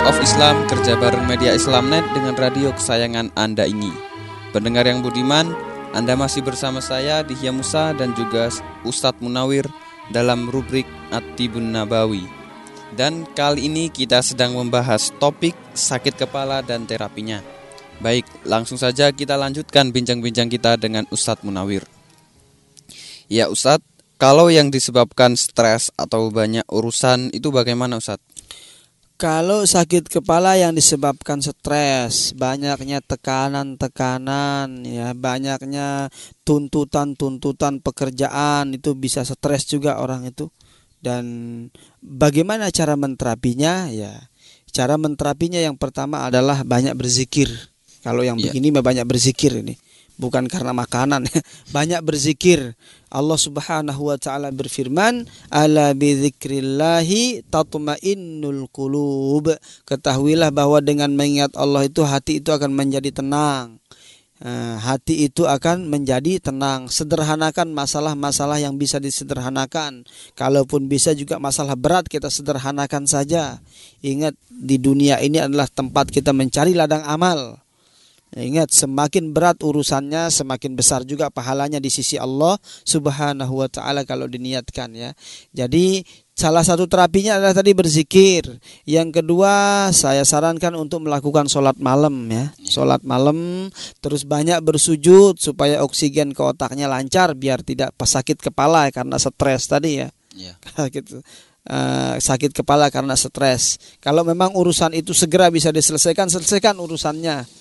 Voice 0.00 0.16
of 0.16 0.24
Islam, 0.24 0.56
kerja 0.64 0.96
bareng 0.96 1.28
media 1.28 1.52
Islamnet 1.52 2.00
dengan 2.16 2.32
radio 2.32 2.72
kesayangan 2.72 3.36
Anda 3.36 3.68
ini. 3.68 3.92
Pendengar 4.48 4.88
yang 4.88 5.04
budiman, 5.04 5.52
Anda 5.92 6.16
masih 6.16 6.40
bersama 6.40 6.80
saya 6.80 7.20
Dihya 7.20 7.52
Musa 7.52 7.92
dan 7.92 8.16
juga 8.16 8.48
Ustadz 8.80 9.20
Munawir 9.20 9.68
dalam 10.08 10.48
rubrik 10.48 10.88
At-Tibun 11.12 11.76
Nabawi. 11.76 12.24
Dan 12.96 13.28
kali 13.36 13.68
ini 13.68 13.92
kita 13.92 14.24
sedang 14.24 14.56
membahas 14.56 15.12
topik 15.20 15.52
sakit 15.76 16.16
kepala 16.16 16.64
dan 16.64 16.88
terapinya. 16.88 17.44
Baik, 18.00 18.24
langsung 18.48 18.80
saja 18.80 19.12
kita 19.12 19.36
lanjutkan 19.36 19.92
bincang-bincang 19.92 20.48
kita 20.48 20.80
dengan 20.80 21.04
Ustadz 21.12 21.44
Munawir. 21.44 21.84
Ya 23.28 23.52
Ustadz, 23.52 23.84
kalau 24.16 24.48
yang 24.48 24.72
disebabkan 24.72 25.36
stres 25.36 25.92
atau 25.92 26.32
banyak 26.32 26.64
urusan 26.72 27.36
itu 27.36 27.52
bagaimana 27.52 28.00
Ustadz? 28.00 28.29
Kalau 29.20 29.68
sakit 29.68 30.08
kepala 30.08 30.56
yang 30.56 30.72
disebabkan 30.72 31.44
stres, 31.44 32.32
banyaknya 32.32 33.04
tekanan-tekanan, 33.04 34.80
ya, 34.88 35.12
banyaknya 35.12 36.08
tuntutan-tuntutan 36.40 37.84
pekerjaan 37.84 38.72
itu 38.72 38.96
bisa 38.96 39.20
stres 39.28 39.68
juga 39.68 40.00
orang 40.00 40.32
itu. 40.32 40.48
Dan 41.04 41.24
bagaimana 42.00 42.72
cara 42.72 42.96
menterapinya? 42.96 43.92
Ya, 43.92 44.32
cara 44.72 44.96
menterapinya 44.96 45.60
yang 45.60 45.76
pertama 45.76 46.24
adalah 46.24 46.64
banyak 46.64 46.96
berzikir. 46.96 47.52
Kalau 48.00 48.24
yang 48.24 48.40
Ya. 48.40 48.48
begini 48.48 48.72
mah 48.72 48.80
banyak 48.80 49.04
berzikir 49.04 49.52
ini, 49.60 49.76
bukan 50.20 50.44
karena 50.44 50.76
makanan, 50.76 51.24
banyak 51.76 52.04
berzikir. 52.04 52.76
Allah 53.10 53.40
Subhanahu 53.40 54.12
wa 54.12 54.20
taala 54.20 54.52
berfirman, 54.52 55.24
"Ala 55.48 55.96
bidzikrillahi 55.96 57.48
tatmainnul 57.48 58.68
qulub." 58.68 59.56
Ketahuilah 59.88 60.52
bahwa 60.52 60.78
dengan 60.84 61.10
mengingat 61.16 61.56
Allah 61.56 61.88
itu 61.88 62.04
hati 62.04 62.38
itu 62.44 62.52
akan 62.52 62.70
menjadi 62.76 63.10
tenang. 63.10 63.80
Eh, 64.40 64.76
hati 64.80 65.28
itu 65.28 65.44
akan 65.44 65.84
menjadi 65.84 66.40
tenang. 66.40 66.88
Sederhanakan 66.88 67.76
masalah-masalah 67.76 68.56
yang 68.56 68.80
bisa 68.80 68.96
disederhanakan. 68.96 70.08
Kalaupun 70.32 70.88
bisa 70.88 71.12
juga 71.12 71.36
masalah 71.36 71.76
berat 71.76 72.08
kita 72.08 72.32
sederhanakan 72.32 73.04
saja. 73.04 73.60
Ingat 74.00 74.32
di 74.48 74.80
dunia 74.80 75.20
ini 75.20 75.44
adalah 75.44 75.68
tempat 75.68 76.08
kita 76.08 76.32
mencari 76.32 76.72
ladang 76.72 77.04
amal. 77.04 77.60
Ingat 78.30 78.70
semakin 78.70 79.34
berat 79.34 79.58
urusannya 79.58 80.30
semakin 80.30 80.78
besar 80.78 81.02
juga 81.02 81.34
pahalanya 81.34 81.82
di 81.82 81.90
sisi 81.90 82.14
Allah 82.14 82.54
Subhanahu 82.86 83.58
wa 83.58 83.66
taala 83.66 84.06
kalau 84.06 84.30
diniatkan 84.30 84.94
ya. 84.94 85.10
Jadi 85.50 86.06
salah 86.38 86.62
satu 86.62 86.86
terapinya 86.86 87.42
adalah 87.42 87.58
tadi 87.58 87.74
berzikir. 87.74 88.46
Yang 88.86 89.18
kedua 89.18 89.90
saya 89.90 90.22
sarankan 90.22 90.78
untuk 90.78 91.02
melakukan 91.02 91.50
sholat 91.50 91.74
malam 91.82 92.14
ya. 92.30 92.54
Sholat 92.62 93.02
malam 93.02 93.66
terus 93.98 94.22
banyak 94.22 94.62
bersujud 94.62 95.34
supaya 95.42 95.82
oksigen 95.82 96.30
ke 96.30 96.42
otaknya 96.46 96.86
lancar 96.86 97.34
biar 97.34 97.66
tidak 97.66 97.98
sakit 97.98 98.38
kepala 98.38 98.94
karena 98.94 99.18
stres 99.18 99.66
tadi 99.66 100.06
ya. 100.06 100.08
Ya. 100.38 100.54
gitu. 100.94 101.18
Eh, 101.60 102.14
sakit 102.16 102.56
kepala 102.56 102.88
karena 102.88 103.18
stres. 103.18 103.76
Kalau 104.00 104.24
memang 104.24 104.56
urusan 104.56 104.96
itu 104.96 105.12
segera 105.12 105.52
bisa 105.52 105.68
diselesaikan, 105.68 106.30
selesaikan 106.32 106.78
urusannya. 106.80 107.59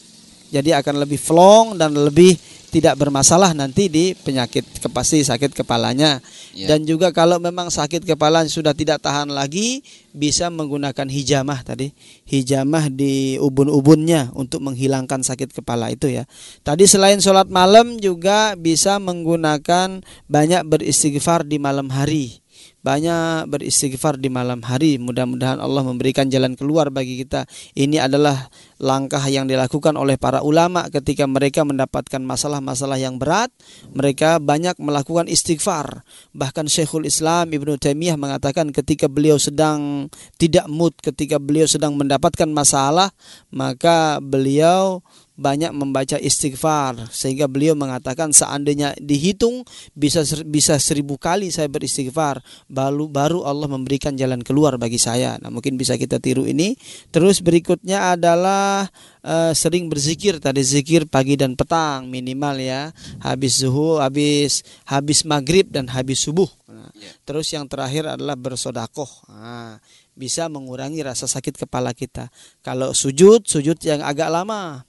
Jadi 0.50 0.74
akan 0.74 1.06
lebih 1.06 1.22
flong 1.22 1.78
dan 1.78 1.94
lebih 1.94 2.38
tidak 2.70 3.02
bermasalah 3.02 3.58
nanti 3.58 3.90
di 3.90 4.14
penyakit 4.14 4.62
pasti 4.94 5.26
sakit 5.26 5.58
kepalanya. 5.58 6.22
Ya. 6.54 6.70
Dan 6.70 6.86
juga 6.86 7.10
kalau 7.10 7.42
memang 7.42 7.74
sakit 7.74 8.06
kepala 8.06 8.46
sudah 8.46 8.78
tidak 8.78 9.02
tahan 9.02 9.34
lagi, 9.34 9.82
bisa 10.14 10.54
menggunakan 10.54 11.10
hijamah 11.10 11.66
tadi. 11.66 11.90
Hijamah 12.30 12.94
di 12.94 13.42
ubun-ubunnya 13.42 14.30
untuk 14.38 14.62
menghilangkan 14.62 15.26
sakit 15.26 15.50
kepala 15.50 15.90
itu 15.90 16.14
ya. 16.14 16.30
Tadi 16.62 16.86
selain 16.86 17.18
sholat 17.18 17.50
malam 17.50 17.98
juga 17.98 18.54
bisa 18.54 19.02
menggunakan 19.02 20.06
banyak 20.30 20.62
beristighfar 20.70 21.50
di 21.50 21.58
malam 21.58 21.90
hari 21.90 22.40
banyak 22.80 23.52
beristighfar 23.52 24.16
di 24.16 24.32
malam 24.32 24.64
hari. 24.64 24.96
Mudah-mudahan 24.96 25.60
Allah 25.60 25.84
memberikan 25.84 26.32
jalan 26.32 26.56
keluar 26.56 26.88
bagi 26.90 27.20
kita. 27.20 27.44
Ini 27.76 28.08
adalah 28.08 28.48
langkah 28.80 29.22
yang 29.28 29.46
dilakukan 29.46 30.00
oleh 30.00 30.16
para 30.16 30.40
ulama 30.40 30.88
ketika 30.88 31.28
mereka 31.28 31.68
mendapatkan 31.68 32.24
masalah-masalah 32.24 32.96
yang 32.96 33.20
berat. 33.20 33.52
Mereka 33.92 34.40
banyak 34.40 34.80
melakukan 34.80 35.28
istighfar. 35.28 36.08
Bahkan 36.32 36.72
Syekhul 36.72 37.08
Islam 37.08 37.52
Ibnu 37.52 37.76
Taimiyah 37.76 38.16
mengatakan 38.16 38.72
ketika 38.72 39.12
beliau 39.12 39.36
sedang 39.36 40.08
tidak 40.40 40.72
mood, 40.72 40.96
ketika 41.04 41.36
beliau 41.38 41.68
sedang 41.68 42.00
mendapatkan 42.00 42.48
masalah, 42.48 43.12
maka 43.52 44.24
beliau 44.24 45.04
banyak 45.40 45.72
membaca 45.72 46.20
istighfar 46.20 47.08
sehingga 47.16 47.48
beliau 47.48 47.72
mengatakan 47.72 48.36
seandainya 48.36 48.92
dihitung 49.00 49.64
bisa 49.96 50.28
bisa 50.44 50.76
seribu 50.76 51.16
kali 51.16 51.48
saya 51.48 51.72
beristighfar 51.72 52.44
baru 52.68 53.08
baru 53.08 53.48
Allah 53.48 53.72
memberikan 53.72 54.20
jalan 54.20 54.44
keluar 54.44 54.76
bagi 54.76 55.00
saya. 55.00 55.40
Nah 55.40 55.48
mungkin 55.48 55.80
bisa 55.80 55.96
kita 55.96 56.20
tiru 56.20 56.44
ini. 56.44 56.76
Terus 57.16 57.40
berikutnya 57.40 58.20
adalah 58.20 58.92
eh, 59.24 59.56
sering 59.56 59.88
berzikir 59.88 60.44
tadi 60.44 60.60
zikir 60.60 61.08
pagi 61.08 61.40
dan 61.40 61.56
petang 61.56 62.12
minimal 62.12 62.60
ya 62.60 62.92
habis 63.24 63.64
zuhur 63.64 64.04
habis 64.04 64.68
habis 64.84 65.24
maghrib 65.24 65.72
dan 65.72 65.88
habis 65.88 66.20
subuh. 66.20 66.52
Nah, 66.68 66.92
Terus 67.24 67.48
yang 67.56 67.66
terakhir 67.66 68.06
adalah 68.06 68.36
bersodakoh. 68.36 69.08
Nah, 69.32 69.80
bisa 70.20 70.52
mengurangi 70.52 71.00
rasa 71.00 71.32
sakit 71.32 71.56
kepala 71.56 71.96
kita. 71.96 72.28
Kalau 72.60 72.92
sujud 72.92 73.48
sujud 73.48 73.80
yang 73.80 74.04
agak 74.04 74.28
lama 74.28 74.84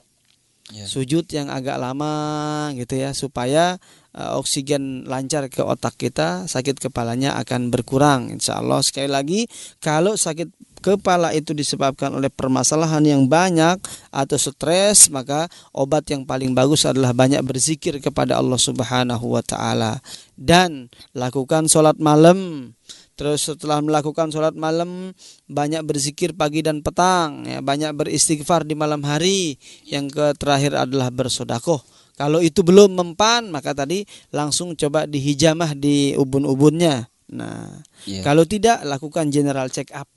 Ya. 0.70 0.86
sujud 0.86 1.26
yang 1.34 1.50
agak 1.50 1.82
lama 1.82 2.70
gitu 2.78 2.94
ya 2.94 3.10
supaya 3.10 3.82
uh, 4.14 4.38
oksigen 4.38 5.02
lancar 5.02 5.50
ke 5.50 5.66
otak 5.66 5.98
kita 5.98 6.46
sakit 6.46 6.78
kepalanya 6.78 7.34
akan 7.42 7.74
berkurang 7.74 8.30
insya 8.30 8.62
Allah 8.62 8.78
sekali 8.78 9.10
lagi 9.10 9.40
kalau 9.82 10.14
sakit 10.14 10.46
kepala 10.80 11.36
itu 11.36 11.52
disebabkan 11.52 12.08
oleh 12.16 12.32
permasalahan 12.32 13.04
yang 13.04 13.22
banyak 13.28 13.76
atau 14.08 14.36
stres 14.40 15.12
maka 15.12 15.46
obat 15.76 16.08
yang 16.08 16.24
paling 16.24 16.56
bagus 16.56 16.88
adalah 16.88 17.12
banyak 17.12 17.44
berzikir 17.44 18.00
kepada 18.00 18.40
Allah 18.40 18.56
Subhanahu 18.56 19.36
wa 19.36 19.44
taala. 19.44 20.00
Dan 20.40 20.88
lakukan 21.12 21.68
sholat 21.68 22.00
malam 22.00 22.72
Terus 23.20 23.52
setelah 23.52 23.84
melakukan 23.84 24.32
sholat 24.32 24.56
malam 24.56 25.12
banyak 25.44 25.84
berzikir 25.84 26.32
pagi 26.32 26.64
dan 26.64 26.80
petang, 26.80 27.44
ya, 27.44 27.60
banyak 27.60 27.92
beristighfar 27.92 28.64
di 28.64 28.72
malam 28.72 29.04
hari. 29.04 29.60
Yang 29.84 30.16
ke 30.16 30.26
terakhir 30.40 30.72
adalah 30.72 31.12
bersodakoh. 31.12 31.84
Kalau 32.16 32.40
itu 32.40 32.64
belum 32.64 32.96
mempan, 32.96 33.52
maka 33.52 33.76
tadi 33.76 34.08
langsung 34.32 34.72
coba 34.72 35.04
dihijamah 35.04 35.76
di 35.76 36.16
ubun-ubunnya. 36.16 37.12
Nah, 37.36 37.84
Ya. 38.08 38.24
kalau 38.24 38.48
tidak 38.48 38.80
lakukan 38.88 39.28
general 39.28 39.68
check 39.68 39.92
up. 39.92 40.08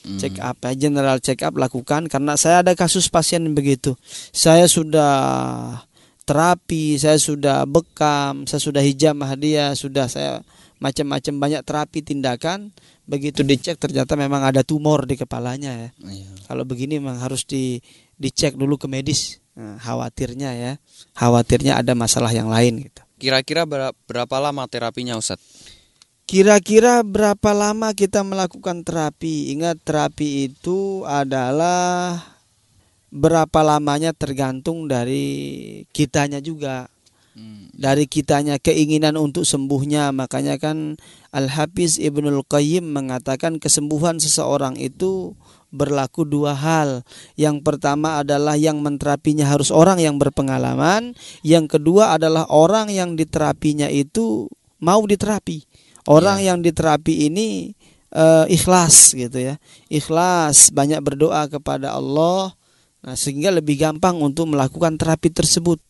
Hmm. 0.00 0.16
Check 0.16 0.40
up 0.40 0.56
ya, 0.64 0.72
general 0.72 1.20
check 1.20 1.44
up 1.44 1.52
lakukan 1.60 2.08
karena 2.08 2.40
saya 2.40 2.64
ada 2.64 2.72
kasus 2.72 3.12
pasien 3.12 3.44
begitu. 3.52 3.92
Saya 4.32 4.64
sudah 4.64 5.12
terapi, 6.24 6.96
saya 6.96 7.20
sudah 7.20 7.68
bekam, 7.68 8.48
saya 8.48 8.64
sudah 8.64 8.80
hijamah 8.80 9.36
dia, 9.36 9.76
sudah 9.76 10.08
saya 10.08 10.40
macam-macam 10.80 11.34
banyak 11.36 11.62
terapi 11.62 12.00
tindakan 12.00 12.72
begitu 13.04 13.44
dicek 13.44 13.76
ternyata 13.76 14.16
memang 14.16 14.40
ada 14.42 14.64
tumor 14.64 15.04
di 15.04 15.14
kepalanya 15.14 15.70
ya 15.76 15.88
Iya. 16.02 16.30
kalau 16.48 16.64
begini 16.64 16.96
memang 16.96 17.20
harus 17.20 17.44
di 17.44 17.78
dicek 18.16 18.56
dulu 18.56 18.74
ke 18.76 18.88
medis 18.88 19.38
Nah, 19.50 19.76
khawatirnya 19.76 20.50
ya 20.56 20.72
khawatirnya 21.12 21.76
ada 21.76 21.92
masalah 21.92 22.32
yang 22.32 22.48
lain 22.48 22.80
gitu 22.80 23.02
Kira-kira 23.20 23.68
ber- 23.68 23.92
berapa 24.08 24.40
lama 24.40 24.64
terapinya 24.64 25.20
Ustadz? 25.20 25.42
kira-kira 26.24 27.02
berapa 27.02 27.50
lama 27.50 27.90
kita 27.90 28.22
melakukan 28.22 28.86
terapi 28.86 29.50
ingat 29.50 29.82
terapi 29.82 30.48
itu 30.48 31.02
adalah 31.02 32.22
berapa 33.10 33.66
lamanya 33.66 34.14
tergantung 34.14 34.86
dari 34.86 35.26
kitanya 35.90 36.38
juga. 36.38 36.86
Dari 37.80 38.04
kitanya 38.04 38.60
keinginan 38.60 39.16
untuk 39.16 39.48
sembuhnya. 39.48 40.12
Makanya 40.12 40.60
kan 40.60 41.00
Al 41.32 41.48
Hafiz 41.48 41.96
Ibnul 41.96 42.44
Qayyim 42.44 42.84
mengatakan 42.84 43.56
kesembuhan 43.56 44.20
seseorang 44.20 44.76
itu 44.76 45.32
berlaku 45.72 46.28
dua 46.28 46.52
hal. 46.52 47.06
Yang 47.40 47.64
pertama 47.64 48.20
adalah 48.20 48.58
yang 48.60 48.84
menterapinya 48.84 49.48
harus 49.48 49.72
orang 49.72 49.96
yang 49.96 50.20
berpengalaman. 50.20 51.16
Yang 51.40 51.80
kedua 51.80 52.20
adalah 52.20 52.44
orang 52.52 52.92
yang 52.92 53.16
diterapinya 53.16 53.88
itu 53.88 54.50
mau 54.82 55.00
diterapi. 55.08 55.64
Orang 56.04 56.44
yang 56.44 56.60
diterapi 56.60 57.32
ini 57.32 57.72
eh, 58.12 58.46
ikhlas 58.52 59.16
gitu 59.16 59.40
ya. 59.40 59.54
Ikhlas 59.88 60.68
banyak 60.74 61.00
berdoa 61.00 61.48
kepada 61.48 61.96
Allah. 61.96 62.52
Nah 63.00 63.16
sehingga 63.16 63.48
lebih 63.48 63.80
gampang 63.80 64.20
untuk 64.20 64.52
melakukan 64.52 65.00
terapi 65.00 65.32
tersebut 65.32 65.80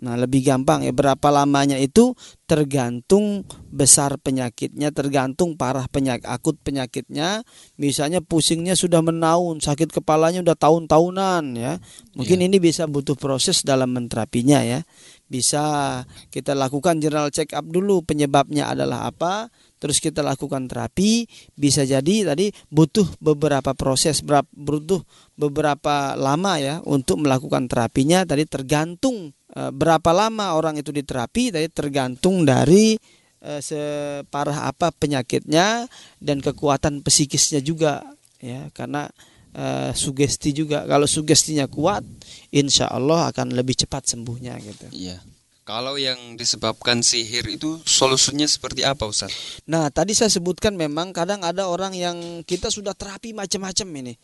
Nah, 0.00 0.16
lebih 0.16 0.40
gampang 0.40 0.80
ya 0.80 0.92
berapa 0.94 1.28
lamanya 1.28 1.76
itu 1.76 2.16
tergantung 2.48 3.44
besar 3.68 4.16
penyakitnya, 4.16 4.88
tergantung 4.88 5.60
parah 5.60 5.84
penyakit 5.84 6.24
akut 6.24 6.56
penyakitnya. 6.64 7.44
Misalnya 7.76 8.24
pusingnya 8.24 8.72
sudah 8.72 9.04
menaun, 9.04 9.60
sakit 9.60 9.92
kepalanya 9.92 10.40
udah 10.40 10.56
tahun-tahunan 10.56 11.44
ya. 11.60 11.76
Mungkin 12.16 12.40
ini 12.40 12.56
bisa 12.56 12.88
butuh 12.88 13.20
proses 13.20 13.60
dalam 13.64 13.92
menterapinya 13.92 14.64
ya. 14.64 14.80
Bisa 15.28 15.64
kita 16.28 16.52
lakukan 16.52 17.00
general 17.00 17.32
check 17.32 17.52
up 17.56 17.64
dulu 17.64 18.04
penyebabnya 18.04 18.68
adalah 18.68 19.08
apa, 19.08 19.48
terus 19.80 19.96
kita 20.00 20.20
lakukan 20.20 20.68
terapi. 20.68 21.24
Bisa 21.56 21.88
jadi 21.88 22.32
tadi 22.32 22.52
butuh 22.68 23.16
beberapa 23.20 23.72
proses, 23.72 24.20
berap- 24.20 24.52
butuh 24.52 25.00
beberapa 25.36 26.16
lama 26.20 26.60
ya 26.60 26.84
untuk 26.84 27.24
melakukan 27.24 27.64
terapinya. 27.64 28.28
Tadi 28.28 28.44
tergantung 28.44 29.32
berapa 29.52 30.10
lama 30.16 30.56
orang 30.56 30.80
itu 30.80 30.88
diterapi, 30.90 31.52
tadi 31.52 31.68
tergantung 31.68 32.48
dari 32.48 32.96
eh, 33.44 33.60
separah 33.60 34.68
apa 34.70 34.88
penyakitnya 34.94 35.84
dan 36.18 36.40
kekuatan 36.40 37.04
psikisnya 37.04 37.60
juga 37.60 38.00
ya 38.42 38.72
karena 38.74 39.06
uh, 39.56 39.90
sugesti 39.94 40.50
juga. 40.52 40.84
Kalau 40.84 41.06
sugestinya 41.06 41.68
kuat, 41.68 42.04
insya 42.52 42.88
Allah 42.88 43.30
akan 43.30 43.52
lebih 43.52 43.76
cepat 43.86 44.08
sembuhnya 44.08 44.56
gitu. 44.60 44.86
Iya. 44.92 45.20
Kalau 45.62 45.94
yang 45.94 46.34
disebabkan 46.34 47.06
sihir 47.06 47.46
itu 47.46 47.78
solusinya 47.86 48.50
seperti 48.50 48.82
apa 48.82 49.06
Ustaz? 49.06 49.30
Nah, 49.70 49.94
tadi 49.94 50.10
saya 50.10 50.26
sebutkan 50.26 50.74
memang 50.74 51.14
kadang 51.14 51.46
ada 51.46 51.70
orang 51.70 51.94
yang 51.94 52.42
kita 52.42 52.66
sudah 52.66 52.98
terapi 52.98 53.30
macam-macam 53.30 53.88
ini. 54.02 54.14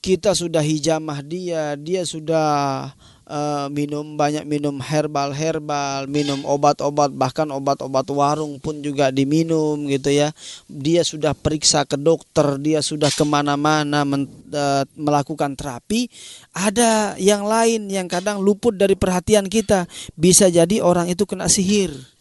Kita 0.00 0.32
sudah 0.32 0.64
hijamah 0.64 1.20
dia, 1.20 1.76
dia 1.76 2.08
sudah 2.08 2.88
uh, 3.28 3.68
minum 3.70 4.16
banyak 4.16 4.48
minum 4.48 4.80
herbal-herbal, 4.80 6.08
minum 6.08 6.42
obat-obat 6.48 7.12
bahkan 7.12 7.46
obat-obat 7.52 8.08
warung 8.10 8.56
pun 8.58 8.80
juga 8.80 9.12
diminum 9.12 9.76
gitu 9.86 10.10
ya. 10.10 10.32
Dia 10.66 11.04
sudah 11.04 11.36
periksa 11.36 11.84
ke 11.84 12.00
dokter, 12.00 12.56
dia 12.58 12.80
sudah 12.80 13.12
ke 13.12 13.22
mana-mana 13.22 14.02
uh, 14.02 14.84
melakukan 14.96 15.54
terapi. 15.54 16.08
Ada 16.56 17.14
yang 17.20 17.44
lain 17.44 17.92
yang 17.92 18.08
kadang 18.08 18.40
luput 18.40 18.74
dari 18.74 18.96
perhatian 18.96 19.46
kita. 19.46 19.86
Bisa 20.16 20.48
jadi 20.48 20.80
orang 20.80 21.12
itu 21.12 21.28
kena 21.28 21.46
sihir 21.46 22.18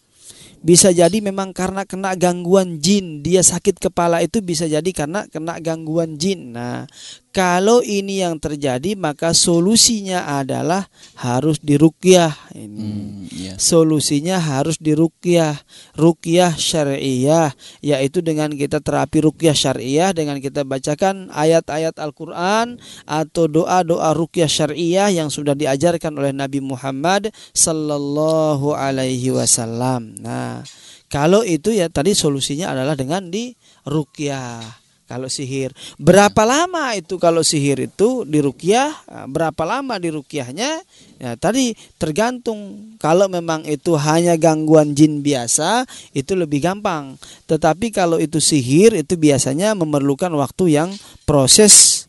bisa 0.58 0.90
jadi 0.90 1.22
memang 1.22 1.54
karena 1.54 1.86
kena 1.86 2.18
gangguan 2.18 2.82
jin 2.82 3.22
dia 3.22 3.46
sakit 3.46 3.78
kepala 3.78 4.26
itu 4.26 4.42
bisa 4.42 4.66
jadi 4.66 4.90
karena 4.90 5.30
kena 5.30 5.62
gangguan 5.62 6.18
jin 6.18 6.58
nah 6.58 6.90
kalau 7.38 7.86
ini 7.86 8.26
yang 8.26 8.42
terjadi 8.42 8.98
maka 8.98 9.30
solusinya 9.30 10.26
adalah 10.42 10.90
harus 11.22 11.62
dirukyah 11.62 12.34
ini. 12.58 12.82
Hmm, 12.82 13.30
yeah. 13.30 13.54
Solusinya 13.62 14.42
harus 14.42 14.82
dirukyah, 14.82 15.54
rukyah 15.94 16.58
syariah 16.58 17.54
yaitu 17.86 18.26
dengan 18.26 18.50
kita 18.50 18.82
terapi 18.82 19.22
rukyah 19.22 19.54
syariah 19.54 20.18
dengan 20.18 20.42
kita 20.42 20.66
bacakan 20.66 21.30
ayat-ayat 21.30 22.02
Al-Qur'an 22.02 22.82
atau 23.06 23.46
doa-doa 23.46 24.18
rukyah 24.18 24.50
syariah 24.50 25.14
yang 25.14 25.30
sudah 25.30 25.54
diajarkan 25.54 26.18
oleh 26.18 26.34
Nabi 26.34 26.58
Muhammad 26.58 27.30
sallallahu 27.54 28.74
alaihi 28.74 29.30
wasallam. 29.30 30.18
Nah, 30.26 30.66
kalau 31.06 31.46
itu 31.46 31.70
ya 31.70 31.86
tadi 31.86 32.18
solusinya 32.18 32.74
adalah 32.74 32.98
dengan 32.98 33.30
di 33.30 33.54
rukyah 33.86 34.87
kalau 35.08 35.32
sihir. 35.32 35.72
Berapa 35.96 36.44
lama 36.44 36.94
itu 36.94 37.16
kalau 37.18 37.42
sihir 37.42 37.88
itu 37.88 38.28
dirukyah? 38.28 38.92
Nah, 39.08 39.26
berapa 39.26 39.64
lama 39.64 39.96
dirukyahnya? 39.96 40.84
Ya, 41.18 41.32
tadi 41.40 41.74
tergantung. 41.98 42.94
Kalau 43.00 43.32
memang 43.32 43.64
itu 43.66 43.96
hanya 43.96 44.36
gangguan 44.36 44.94
jin 44.94 45.24
biasa, 45.24 45.88
itu 46.12 46.36
lebih 46.36 46.62
gampang. 46.62 47.16
Tetapi 47.48 47.90
kalau 47.90 48.20
itu 48.20 48.38
sihir, 48.38 48.94
itu 48.94 49.16
biasanya 49.16 49.74
memerlukan 49.74 50.30
waktu 50.36 50.78
yang 50.78 50.90
proses 51.24 52.06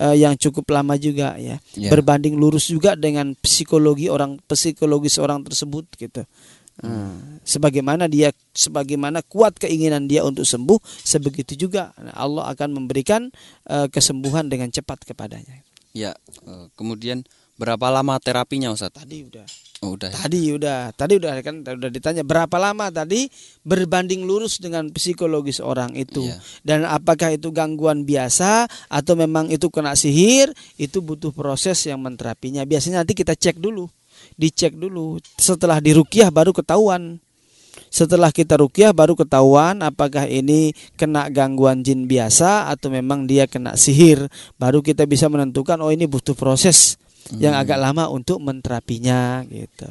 uh, 0.00 0.16
yang 0.16 0.34
cukup 0.34 0.66
lama 0.72 0.96
juga 0.96 1.36
ya. 1.36 1.62
ya. 1.76 1.90
Berbanding 1.92 2.34
lurus 2.34 2.72
juga 2.72 2.96
dengan 2.96 3.36
psikologi 3.38 4.08
orang 4.08 4.40
psikologis 4.48 5.20
orang 5.20 5.44
tersebut 5.44 5.84
gitu. 6.00 6.24
Hmm. 6.80 7.40
Sebagaimana 7.44 8.08
dia 8.08 8.32
sebagaimana 8.52 9.24
kuat 9.24 9.56
keinginan 9.56 10.06
dia 10.06 10.24
untuk 10.24 10.44
sembuh, 10.44 10.80
sebegitu 10.84 11.56
juga 11.68 11.92
Allah 12.12 12.52
akan 12.52 12.82
memberikan 12.82 13.32
uh, 13.68 13.88
kesembuhan 13.88 14.48
dengan 14.48 14.68
cepat 14.68 15.04
kepadanya. 15.04 15.64
Ya, 15.90 16.14
uh, 16.46 16.70
kemudian 16.78 17.26
berapa 17.60 17.92
lama 17.92 18.16
terapinya 18.16 18.72
Ustaz? 18.72 18.94
Tadi 18.96 19.26
udah. 19.26 19.44
Oh, 19.80 19.96
udah. 19.96 20.12
Ya? 20.12 20.16
Tadi 20.16 20.40
udah, 20.52 20.78
tadi 20.92 21.12
udah 21.16 21.32
kan 21.40 21.64
udah 21.64 21.90
ditanya 21.92 22.20
berapa 22.20 22.52
lama 22.60 22.92
tadi 22.92 23.32
berbanding 23.64 24.28
lurus 24.28 24.60
dengan 24.60 24.92
psikologis 24.92 25.60
orang 25.60 25.96
itu. 25.96 26.28
Ya. 26.28 26.36
Dan 26.60 26.84
apakah 26.84 27.32
itu 27.32 27.48
gangguan 27.52 28.04
biasa 28.04 28.68
atau 28.92 29.16
memang 29.16 29.48
itu 29.48 29.72
kena 29.72 29.96
sihir, 29.96 30.52
itu 30.76 31.00
butuh 31.00 31.32
proses 31.32 31.80
yang 31.88 32.00
menterapinya. 32.00 32.64
Biasanya 32.68 33.04
nanti 33.04 33.16
kita 33.16 33.32
cek 33.32 33.56
dulu 33.56 33.88
dicek 34.38 34.76
dulu. 34.76 35.18
Setelah 35.38 35.80
dirukyah 35.82 36.28
baru 36.28 36.50
ketahuan. 36.54 37.22
Setelah 37.90 38.30
kita 38.30 38.54
rukyah 38.54 38.94
baru 38.94 39.18
ketahuan 39.18 39.82
apakah 39.82 40.26
ini 40.30 40.70
kena 40.94 41.26
gangguan 41.26 41.82
jin 41.82 42.06
biasa 42.06 42.70
atau 42.70 42.86
memang 42.86 43.26
dia 43.26 43.50
kena 43.50 43.74
sihir. 43.74 44.30
Baru 44.58 44.78
kita 44.78 45.10
bisa 45.10 45.26
menentukan 45.26 45.82
oh 45.82 45.90
ini 45.90 46.06
butuh 46.06 46.38
proses 46.38 46.94
hmm. 47.34 47.42
yang 47.42 47.54
agak 47.58 47.82
lama 47.82 48.06
untuk 48.06 48.38
menterapinya 48.38 49.42
gitu. 49.50 49.90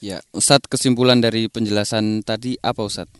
Ya, 0.00 0.24
Ustadz 0.32 0.68
kesimpulan 0.68 1.20
dari 1.20 1.48
penjelasan 1.48 2.24
tadi 2.24 2.56
apa 2.60 2.80
Ustadz? 2.84 3.12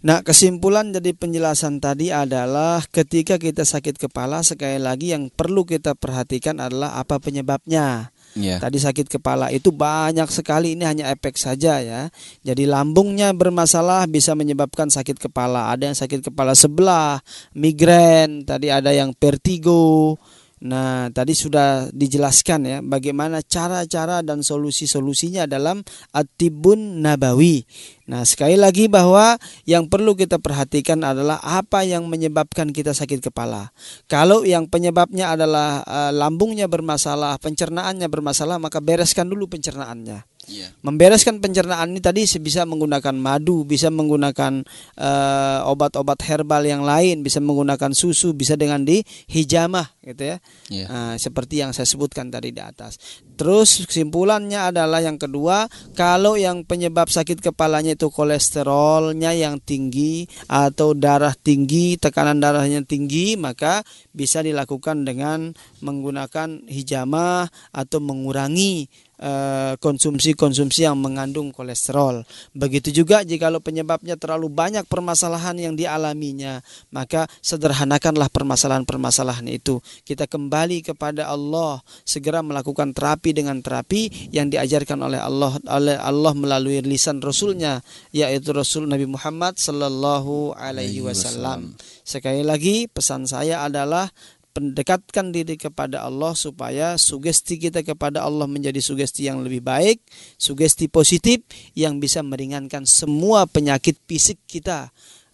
Nah, 0.00 0.24
kesimpulan 0.24 0.96
dari 0.96 1.12
penjelasan 1.12 1.76
tadi 1.76 2.08
adalah 2.08 2.80
ketika 2.88 3.36
kita 3.36 3.68
sakit 3.68 4.00
kepala 4.00 4.40
sekali 4.40 4.80
lagi 4.80 5.12
yang 5.12 5.28
perlu 5.28 5.68
kita 5.68 5.92
perhatikan 5.92 6.56
adalah 6.56 6.96
apa 6.96 7.20
penyebabnya. 7.20 8.08
Yeah. 8.38 8.62
Tadi 8.62 8.78
sakit 8.78 9.10
kepala 9.10 9.50
itu 9.50 9.74
banyak 9.74 10.26
sekali 10.30 10.78
ini 10.78 10.86
hanya 10.86 11.10
efek 11.10 11.34
saja 11.34 11.82
ya. 11.82 12.10
Jadi 12.46 12.66
lambungnya 12.66 13.34
bermasalah 13.34 14.06
bisa 14.06 14.38
menyebabkan 14.38 14.86
sakit 14.86 15.18
kepala. 15.18 15.74
Ada 15.74 15.90
yang 15.90 15.98
sakit 15.98 16.30
kepala 16.30 16.54
sebelah, 16.54 17.18
migrain, 17.58 18.46
tadi 18.46 18.70
ada 18.70 18.94
yang 18.94 19.10
vertigo. 19.18 20.14
Nah, 20.60 21.08
tadi 21.08 21.32
sudah 21.32 21.88
dijelaskan 21.88 22.60
ya 22.68 22.78
bagaimana 22.84 23.40
cara-cara 23.40 24.20
dan 24.20 24.44
solusi-solusinya 24.44 25.48
dalam 25.48 25.80
Atibun 26.12 27.00
Nabawi. 27.00 27.64
Nah, 28.12 28.28
sekali 28.28 28.60
lagi 28.60 28.84
bahwa 28.84 29.40
yang 29.64 29.88
perlu 29.88 30.12
kita 30.12 30.36
perhatikan 30.36 31.00
adalah 31.00 31.40
apa 31.40 31.80
yang 31.88 32.04
menyebabkan 32.12 32.76
kita 32.76 32.92
sakit 32.92 33.32
kepala. 33.32 33.72
Kalau 34.04 34.44
yang 34.44 34.68
penyebabnya 34.68 35.32
adalah 35.32 35.80
uh, 35.86 36.12
lambungnya 36.12 36.68
bermasalah, 36.68 37.40
pencernaannya 37.40 38.10
bermasalah, 38.12 38.60
maka 38.60 38.84
bereskan 38.84 39.32
dulu 39.32 39.48
pencernaannya. 39.48 40.28
Yeah. 40.50 40.74
Membereskan 40.82 41.38
pencernaan 41.38 41.94
ini 41.94 42.02
tadi 42.02 42.26
bisa 42.42 42.66
menggunakan 42.66 43.14
madu, 43.14 43.62
bisa 43.62 43.86
menggunakan 43.92 44.66
uh, 44.98 45.70
obat-obat 45.70 46.18
herbal 46.26 46.66
yang 46.66 46.82
lain, 46.82 47.22
bisa 47.22 47.38
menggunakan 47.38 47.94
susu, 47.94 48.34
bisa 48.34 48.58
dengan 48.58 48.82
di 48.82 49.06
hijamah 49.30 49.99
gitu 50.00 50.32
ya. 50.32 50.36
Yeah. 50.72 50.88
Uh, 50.88 51.14
seperti 51.20 51.60
yang 51.60 51.76
saya 51.76 51.84
sebutkan 51.84 52.32
tadi 52.32 52.56
di 52.56 52.62
atas. 52.62 52.96
Terus 53.36 53.84
kesimpulannya 53.84 54.72
adalah 54.72 55.04
yang 55.04 55.20
kedua, 55.20 55.68
kalau 55.92 56.40
yang 56.40 56.64
penyebab 56.64 57.12
sakit 57.12 57.44
kepalanya 57.44 57.96
itu 57.96 58.08
kolesterolnya 58.08 59.36
yang 59.36 59.60
tinggi 59.60 60.24
atau 60.48 60.96
darah 60.96 61.36
tinggi, 61.36 62.00
tekanan 62.00 62.40
darahnya 62.40 62.80
tinggi, 62.84 63.36
maka 63.36 63.84
bisa 64.16 64.40
dilakukan 64.40 65.04
dengan 65.04 65.52
menggunakan 65.84 66.64
hijamah 66.68 67.48
atau 67.72 67.98
mengurangi 68.00 68.88
Eh, 69.20 69.76
konsumsi-konsumsi 69.84 70.88
yang 70.88 70.96
mengandung 70.96 71.52
kolesterol. 71.52 72.24
Begitu 72.56 72.88
juga 72.88 73.20
jika 73.20 73.52
penyebabnya 73.60 74.16
terlalu 74.16 74.48
banyak 74.48 74.88
permasalahan 74.88 75.60
yang 75.60 75.76
dialaminya, 75.76 76.64
maka 76.88 77.28
sederhanakanlah 77.44 78.32
permasalahan-permasalahan 78.32 79.44
itu. 79.52 79.84
Kita 80.02 80.26
kembali 80.26 80.82
kepada 80.82 81.30
Allah, 81.30 81.80
segera 82.02 82.40
melakukan 82.40 82.92
terapi 82.96 83.36
dengan 83.36 83.60
terapi 83.62 84.30
yang 84.34 84.48
diajarkan 84.48 85.00
oleh 85.06 85.20
Allah 85.20 85.56
oleh 85.70 85.96
Allah 85.96 86.32
melalui 86.34 86.82
lisan 86.82 87.22
Rasulnya, 87.22 87.80
yaitu 88.10 88.50
Rasul 88.50 88.88
Nabi 88.88 89.06
Muhammad 89.06 89.56
Sallallahu 89.56 90.56
Alaihi 90.56 91.04
Wasallam. 91.04 91.74
Sekali 92.02 92.42
lagi 92.42 92.90
pesan 92.90 93.28
saya 93.28 93.62
adalah 93.66 94.10
pendekatkan 94.50 95.30
diri 95.30 95.54
kepada 95.54 96.02
Allah 96.02 96.34
supaya 96.34 96.98
sugesti 96.98 97.56
kita 97.56 97.86
kepada 97.86 98.26
Allah 98.26 98.50
menjadi 98.50 98.82
sugesti 98.82 99.30
yang 99.30 99.46
lebih 99.46 99.62
baik, 99.62 100.02
sugesti 100.34 100.90
positif 100.90 101.46
yang 101.78 102.02
bisa 102.02 102.20
meringankan 102.20 102.82
semua 102.84 103.46
penyakit 103.46 103.96
fisik 104.04 104.42
kita. 104.50 104.90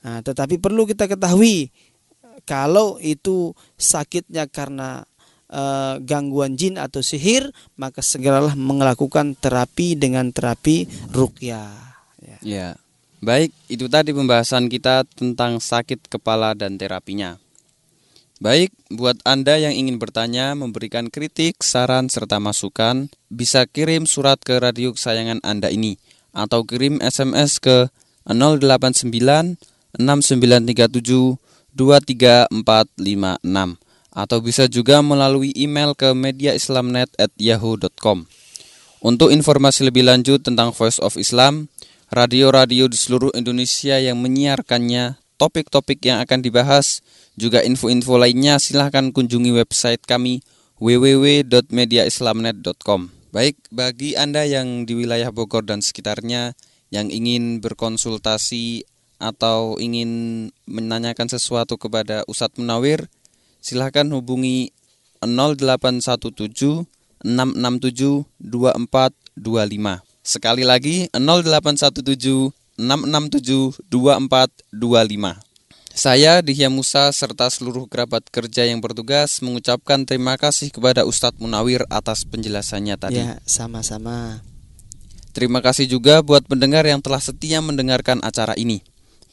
Nah, 0.06 0.22
tetapi 0.22 0.62
perlu 0.62 0.86
kita 0.86 1.10
ketahui 1.10 1.72
kalau 2.46 2.96
itu 3.02 3.52
sakitnya 3.76 4.46
karena 4.46 5.04
uh, 5.50 5.98
gangguan 6.00 6.54
jin 6.54 6.78
atau 6.78 7.02
sihir, 7.02 7.50
maka 7.76 8.00
segeralah 8.00 8.54
melakukan 8.54 9.34
terapi 9.36 9.98
dengan 9.98 10.30
terapi 10.30 10.86
rukyah. 11.10 11.74
Ya. 12.22 12.38
ya. 12.40 12.68
Baik, 13.18 13.50
itu 13.66 13.90
tadi 13.90 14.14
pembahasan 14.14 14.70
kita 14.70 15.02
tentang 15.18 15.58
sakit 15.58 16.06
kepala 16.06 16.54
dan 16.54 16.78
terapinya. 16.78 17.40
Baik, 18.36 18.68
buat 18.92 19.16
Anda 19.24 19.56
yang 19.56 19.72
ingin 19.72 19.96
bertanya, 19.96 20.52
memberikan 20.52 21.08
kritik, 21.08 21.64
saran, 21.64 22.12
serta 22.12 22.36
masukan, 22.36 23.08
bisa 23.32 23.64
kirim 23.64 24.04
surat 24.04 24.36
ke 24.44 24.60
radio 24.60 24.92
kesayangan 24.92 25.40
Anda 25.40 25.72
ini 25.72 25.96
atau 26.36 26.68
kirim 26.68 27.00
SMS 27.00 27.56
ke 27.56 27.88
089 28.28 29.08
6937 29.96 31.40
23456 31.76 33.76
atau 34.16 34.40
bisa 34.40 34.64
juga 34.64 35.04
melalui 35.04 35.52
email 35.52 35.92
ke 35.92 36.16
mediaislamnet@yahoo.com. 36.16 38.24
Untuk 39.04 39.28
informasi 39.28 39.84
lebih 39.84 40.08
lanjut 40.08 40.40
tentang 40.40 40.72
Voice 40.72 40.96
of 41.04 41.20
Islam, 41.20 41.68
radio-radio 42.08 42.88
di 42.88 42.96
seluruh 42.96 43.28
Indonesia 43.36 44.00
yang 44.00 44.16
menyiarkannya 44.24 45.20
topik-topik 45.36 46.00
yang 46.00 46.24
akan 46.24 46.40
dibahas, 46.40 47.04
juga 47.36 47.60
info-info 47.60 48.16
lainnya 48.16 48.56
silahkan 48.56 49.12
kunjungi 49.12 49.52
website 49.52 50.00
kami 50.08 50.40
www.mediaislamnet.com. 50.80 53.12
Baik, 53.36 53.60
bagi 53.68 54.16
Anda 54.16 54.48
yang 54.48 54.88
di 54.88 54.96
wilayah 54.96 55.28
Bogor 55.28 55.68
dan 55.68 55.84
sekitarnya 55.84 56.56
yang 56.88 57.12
ingin 57.12 57.60
berkonsultasi 57.60 58.88
atau 59.16 59.80
ingin 59.80 60.10
menanyakan 60.68 61.28
sesuatu 61.28 61.80
kepada 61.80 62.22
Ustadz 62.28 62.60
Munawir, 62.60 63.08
silahkan 63.60 64.06
hubungi 64.12 64.72
0817 65.24 66.86
667 67.24 68.28
2425. 68.38 70.04
Sekali 70.26 70.64
lagi 70.66 71.08
0817 71.14 72.52
667 72.76 73.80
2425. 73.88 75.40
Saya 75.96 76.44
Dihya 76.44 76.68
Musa 76.68 77.08
serta 77.08 77.48
seluruh 77.48 77.88
kerabat 77.88 78.28
kerja 78.28 78.68
yang 78.68 78.84
bertugas 78.84 79.40
mengucapkan 79.40 80.04
terima 80.04 80.36
kasih 80.36 80.68
kepada 80.68 81.08
Ustadz 81.08 81.40
Munawir 81.40 81.88
atas 81.88 82.28
penjelasannya 82.28 83.00
tadi. 83.00 83.24
Ya, 83.24 83.40
sama-sama. 83.48 84.44
Terima 85.32 85.64
kasih 85.64 85.88
juga 85.88 86.20
buat 86.20 86.44
pendengar 86.44 86.84
yang 86.84 87.00
telah 87.00 87.20
setia 87.20 87.64
mendengarkan 87.64 88.20
acara 88.20 88.52
ini. 88.60 88.84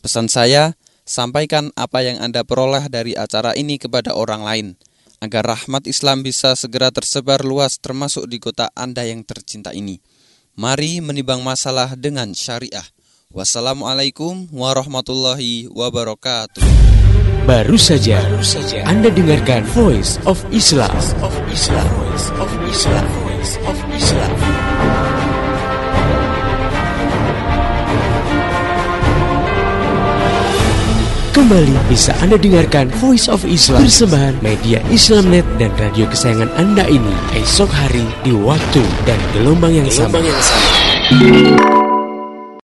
Pesan 0.04 0.28
saya, 0.28 0.76
sampaikan 1.08 1.72
apa 1.80 2.04
yang 2.04 2.20
Anda 2.20 2.44
peroleh 2.44 2.92
dari 2.92 3.16
acara 3.16 3.56
ini 3.56 3.80
kepada 3.80 4.12
orang 4.12 4.44
lain, 4.44 4.68
agar 5.24 5.48
rahmat 5.48 5.88
Islam 5.88 6.28
bisa 6.28 6.60
segera 6.60 6.92
tersebar 6.92 7.48
luas 7.48 7.80
termasuk 7.80 8.28
di 8.28 8.36
kota 8.44 8.68
Anda 8.76 9.08
yang 9.08 9.24
tercinta 9.24 9.72
ini. 9.72 10.04
Mari 10.60 11.00
menimbang 11.00 11.40
masalah 11.40 11.96
dengan 11.96 12.36
syariah. 12.36 12.84
Wassalamualaikum 13.32 14.52
warahmatullahi 14.52 15.72
wabarakatuh. 15.72 16.60
Baru 17.48 17.80
saja, 17.80 18.20
Baru 18.28 18.44
saja 18.44 18.84
Anda 18.84 19.08
dengarkan 19.08 19.64
Voice 19.72 20.20
of 20.28 20.44
Islam. 20.52 20.92
Voice 20.92 21.16
of 21.24 21.36
Islam. 21.48 21.88
Voice 21.96 22.28
of 22.44 22.52
Islam. 22.68 23.06
Voice 23.08 23.56
of 23.64 23.78
Islam. 23.96 24.43
Kembali 31.44 31.76
bisa 31.92 32.16
Anda 32.24 32.40
dengarkan 32.40 32.88
Voice 33.04 33.28
of 33.28 33.44
Islam 33.44 33.84
persembahan 33.84 34.40
media 34.40 34.80
Islamnet 34.88 35.44
dan 35.60 35.76
radio 35.76 36.08
kesayangan 36.08 36.48
Anda 36.56 36.88
ini 36.88 37.12
esok 37.36 37.68
hari 37.68 38.08
di 38.24 38.32
waktu 38.32 38.80
dan 39.04 39.20
gelombang 39.36 39.76
yang 39.76 39.92
gelombang 39.92 40.24
sama. 40.24 40.32
Yang 40.32 40.40
sama. 40.40 41.83